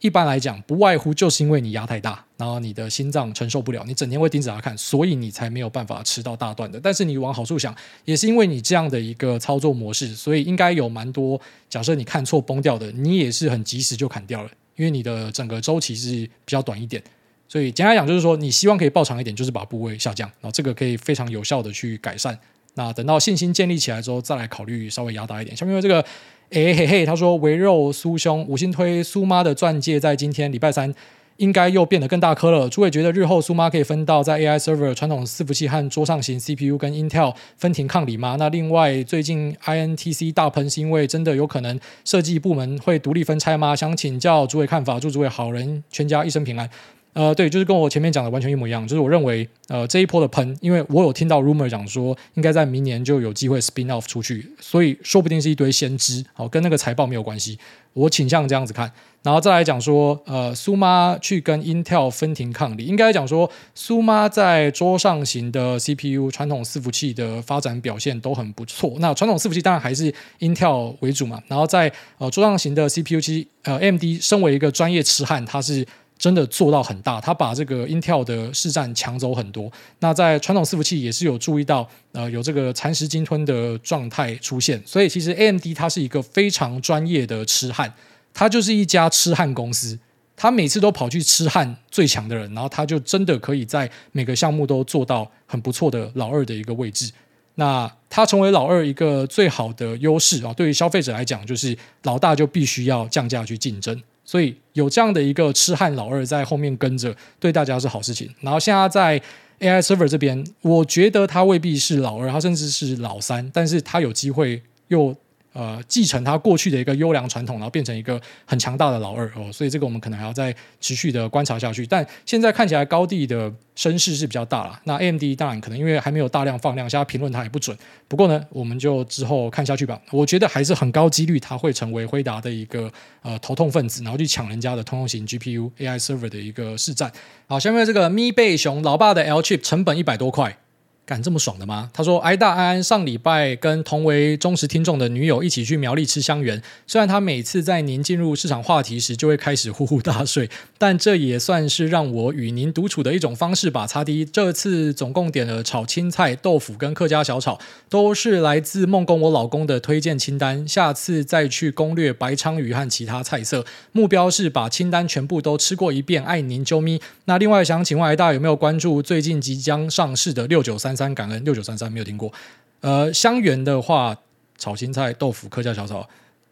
[0.00, 6.80] 一般来讲，不外乎就是因为你压太大，然后你的心脏承受不了，你整天会盯着它看，所以你才没有办法吃到大段的。
[6.82, 7.74] 但是你往好处想，
[8.04, 11.40] 也是因为你这样的一个操作模式，所以应该有蛮多。
[11.70, 17.02] 假设你看错崩掉的，你也是很及时就砍掉了，因为你的整个周期是比较短一点。
[17.48, 22.36] 所以简单讲就是说，你希望可以抱长一点，就是把部位下降，然后这个可以非常有效的去改善。
[22.74, 25.56] 那等到信心建立起来之后，再来考虑稍微压大一点。
[25.56, 26.04] 下面这个。
[26.50, 30.94] 哎嘿嘿，他说围肉酥胸五星推苏妈的钻戒在今天礼拜三
[31.36, 32.68] 应该又变得更大颗了。
[32.68, 38.36] 诸位觉得日后苏妈可以分到在 AI server 传统伺服器和桌上型 CPU 跟 Intel 分庭抗礼吗？
[38.38, 43.74] 那另外最近 INTC 大喷是因为真的有可能设计部门会独立分拆吗？
[43.74, 46.68] 想请教诸位看法，祝诸位好人全家一生平安。
[47.14, 48.84] 呃，对，就是跟我前面讲的完全一模一样。
[48.88, 57.56] 就是我认为，呃，这一波的喷，因为我有听到 rumor 讲说，应该在明年就有机会 spin off 出去，所以说不定是一堆先知，好，跟那个财报没有关系。
[57.92, 58.90] 我倾向这样子看，
[59.24, 68.92] 然后再来讲说，呃，苏妈去跟 Intel 分庭抗礼，应该讲说，苏妈在桌上型的 CPU 传统伺服器的发展表现都很不错。
[68.98, 75.84] 那传统伺服器当然还是 Intel 为主嘛，然后在呃桌上型的 CPU 其实呃 AMD 身为一个专业痴汉，它是。
[76.16, 79.70] 真的做到很大，他把这个 Intel 的市占抢走很多。
[79.98, 84.80] 那在传统伺服器也是有注意到，呃，有这个蚕食鲸吞的状态出现。
[84.86, 87.92] 所以其实 AMD 它是一个非常专业的痴汉，
[88.34, 89.98] 他就是一家痴汉公司。
[90.36, 97.08] 他每次都跑去痴汉最强的人，然后他就真的可以在每个项目都做到很不错的老二的一个位置。
[97.54, 104.02] 那他成为老二一个最好的优势啊，对于消费者来讲，就是老大就必须要降价去竞争。
[104.24, 108.28] 所以有这样的一个痴汉老二在后面跟着，对大家是好事情。
[108.40, 109.20] 然后现在在
[109.60, 115.14] AI server 这边，我觉得他未必是老二，他甚至是老三，但是他有机会又。
[115.54, 121.86] 呃，继承他过去的一个优良传统，然后变成一个很强大的老二哦，所以这个我们可能还要再持续的观察下去。
[121.86, 124.80] 但现在看起来高地的声势是比较大了。
[124.84, 127.76] 那 AMD 当然可能因为还没有大量放量，现在评论它也不准。
[128.08, 130.00] 不过呢，我们就之后看下去吧。
[130.10, 132.92] 我觉得还是很高几率它会成为辉达的一个
[133.22, 137.12] 呃头痛分子，然后去抢人家的通用型 GPU AI server 的一个市占。
[137.46, 140.58] 好，下面这个咪贝熊老爸的 L chip 成本一百多块。
[141.06, 141.90] 敢这么爽的吗？
[141.92, 146.62] 他说：“挨大安安上礼拜跟同为忠实听众的女友一起去苗栗吃香园。
[146.86, 150.48] 虽然他每次在您进入市场话题时就会开始呼呼大睡，
[150.78, 153.86] 但这也算是让我与您独处的一种方式吧。
[153.86, 157.58] 擦滴，这次总共点了炒青菜、豆腐跟客家小炒，
[157.90, 160.66] 都是来自梦工我老公的推荐清单。
[160.66, 166.24] 下次再去攻略白鲳鱼和其他菜色，目标是把清单全部都吃过一遍。
[166.24, 166.98] 爱您啾咪。
[167.26, 172.32] 那另外想请问挨大有没有关注最近即将上市的六九三？”三感恩六九三三没有听过，
[172.80, 174.16] 呃，香圆的话，
[174.58, 176.06] 炒青菜、豆腐、客家小炒，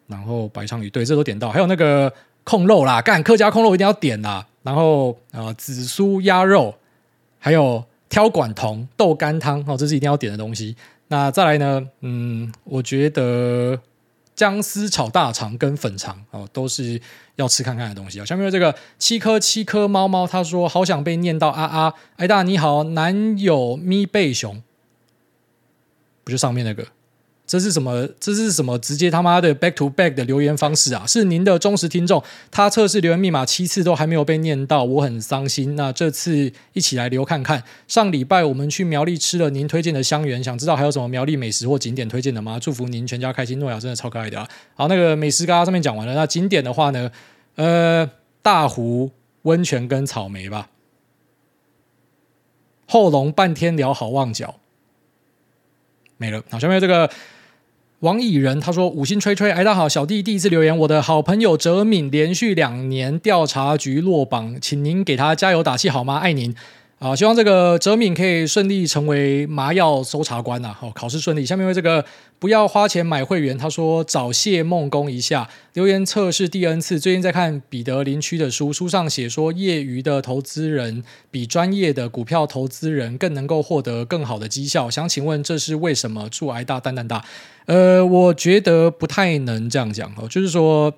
[0.06, 2.12] 然后白鲳鱼，对，这都点到，还有那个
[2.44, 6.74] 控肉啦，干客家控肉一定要点啦，然后呃紫苏鸭肉，
[7.38, 10.76] 还有挑管筒豆干汤哦，这是一定要点的东西。
[11.08, 13.78] 那再来呢，嗯，我觉得
[14.42, 17.00] 姜丝炒大肠跟粉肠哦，都是。
[17.36, 18.24] 要吃看看的东西啊！
[18.26, 21.94] 下面有这个七颗七颗猫猫，他说好想被念到啊啊！
[22.16, 24.62] 哎大你好，男友咪贝熊，
[26.22, 26.86] 不就上面那个？
[27.44, 28.08] 这是什么？
[28.18, 28.78] 这是什么？
[28.78, 31.04] 直接他妈的 back to back 的留言方式啊！
[31.06, 35.76] 是您的忠实听众，他测试留言密码七次都还没有被念到，我很伤心。
[35.76, 37.62] 那这次一起来留看看。
[37.86, 42.58] 上礼拜我们去苗栗吃了您推荐的香园，想知道还有什么苗栗美食或景点推荐的吗？
[42.58, 43.58] 祝福您全家开心。
[43.58, 44.48] 诺亚真的超可爱的啊！
[44.74, 47.10] 好，那个美食刚刚上面讲完了，那景点的话呢？
[47.56, 49.10] 呃，大湖
[49.42, 50.70] 温泉跟草莓吧。
[52.86, 54.56] 后龙半天聊好望角，
[56.16, 56.42] 没了。
[56.50, 57.10] 好，下面这个。
[58.00, 60.76] 王蚁人他说：“五星吹吹，哎，大家好，小弟第一次留言。
[60.76, 66.18] 我的好朋友哲敏连续两年调查局落榜，请您给他加油打气好吗？
[66.18, 66.52] 爱您
[67.02, 67.16] 啊！
[67.16, 70.72] 希望这个哲敏可以顺利成为麻药搜查官呐。
[70.78, 71.44] 好，考试顺利。
[71.44, 72.04] 下面为这个。”
[72.42, 73.56] 不要花钱买会员。
[73.56, 76.98] 他说找谢梦工一下留言测试第 N 次。
[76.98, 84.90] 最近在看彼得林区的书，书上写说业余的投资人比专业的股票投资人更能够获得更好的绩效。
[84.90, 86.28] 想请问这是为什么？
[86.32, 87.24] 祝挨大蛋蛋大。
[87.66, 90.92] 呃，我觉得不太能这样讲哦，就是说，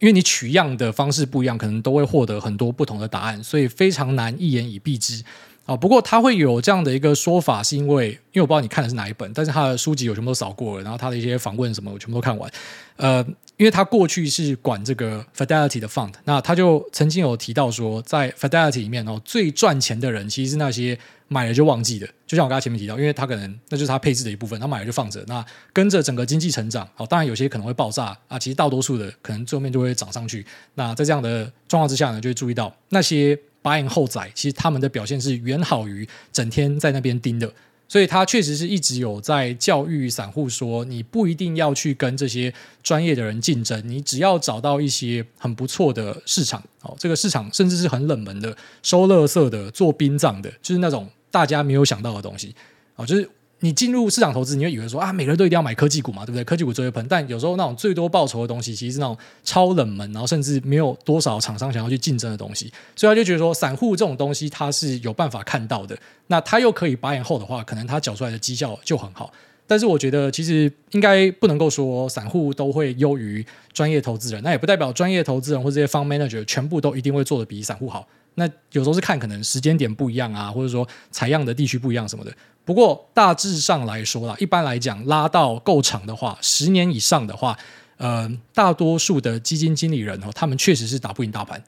[0.00, 5.22] 因为你取样的方式不一样，可能都会获得很多不同的答案，所以非常难一言以蔽之。
[5.66, 12.50] 啊，不过他会有这样的一个说法，是因为因为我不知道你看的是哪一本，但是他的书籍我全部都扫过了，然后他的一些访问什么我全部都看完。
[12.96, 13.24] 呃，
[13.60, 20.98] 因为他过去是管这个 Fidelity 的 fund，那他就曾经有提到说，在 Fidelity 里面哦，最赚钱的人其实是那些
[21.28, 25.44] 买了就忘记的，就像我刚才前面提到，因为他可能那就是他配置的一部分，他买了就放着，那
[25.74, 30.42] 跟着整个经济成长，哦，当然有些可能会爆炸啊，其实大多数的可能最后面就会涨上去。
[30.76, 33.38] 那在这样的状况之下呢，就会注意到那些。
[33.62, 37.52] buying 后仔，其实他们的表现是远好于整天在那边盯的，
[37.90, 52.54] 所以他确实是一直有在教育散户说，你不一定要去跟这些专业的人竞争，你只要找到一些很不错的市场，哦，这个市场甚至是很冷门的，收垃圾的、做殡葬的，就是那种大家没有想到的东西，
[52.94, 53.28] 哦，就是
[53.60, 56.42] 你进入市场投资，你会以为说啊，每个人都一定要买科技股嘛，对不对？
[56.44, 62.72] 科技股最会喷，但有时候那种最多报酬的东西，其实是那种超冷门，然后甚至没有多少厂商想要去竞争的东西。
[62.96, 65.96] 所以他就觉得说，散户这种东西他是有办法看到的，
[66.28, 69.32] 那他又可以八年后的话，可能他缴出来的绩效就很好。
[69.66, 78.08] 但是我觉得，其实应该不能够说散户都会优于专业投资人，那也不代表专业投资人或这些 fund manager 全部都一定会做得比散户好。
[78.34, 82.32] 那有时候是看可能时间点不一样啊，或者说采样的地区不一样什么的。
[82.70, 87.58] 不过大致上来说啦，一般来讲拉到够长的话，十年以上的话，
[87.96, 91.60] 呃，大多数的基金经理人哦，他们确实是打不赢大盘。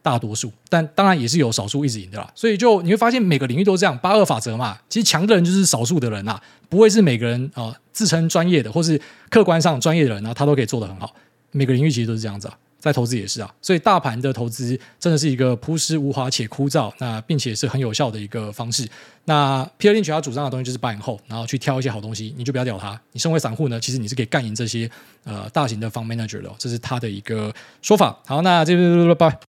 [0.00, 2.30] 大多数，但当然也是有少数一直赢的啦。
[2.36, 4.78] 所以就你会发现每个领域都这样，八二法则嘛。
[4.88, 9.00] 其实强的人就是少数的人啊，不会是每个人啊、自称专业的或是
[9.30, 11.12] 客观上专业的人啊，他都可以做得很好。
[11.50, 13.52] 每个领域其实都是这样子啊，在投资也是啊。
[13.60, 18.86] 所以大盘的投资真的是一个朴实无华且枯燥，那并且是很有效的一个方式。
[19.24, 23.00] 那 Peter Lynch 他主张的东西就是 buy and hold，然后去挑一些好东西，你就不要屌他。
[23.12, 24.90] 你身为散户呢，其实你是可以干赢这些
[25.24, 28.18] 呃大型的 fund manager 的，这是他的一个说法。
[28.26, 29.53] 好，那这边拜拜。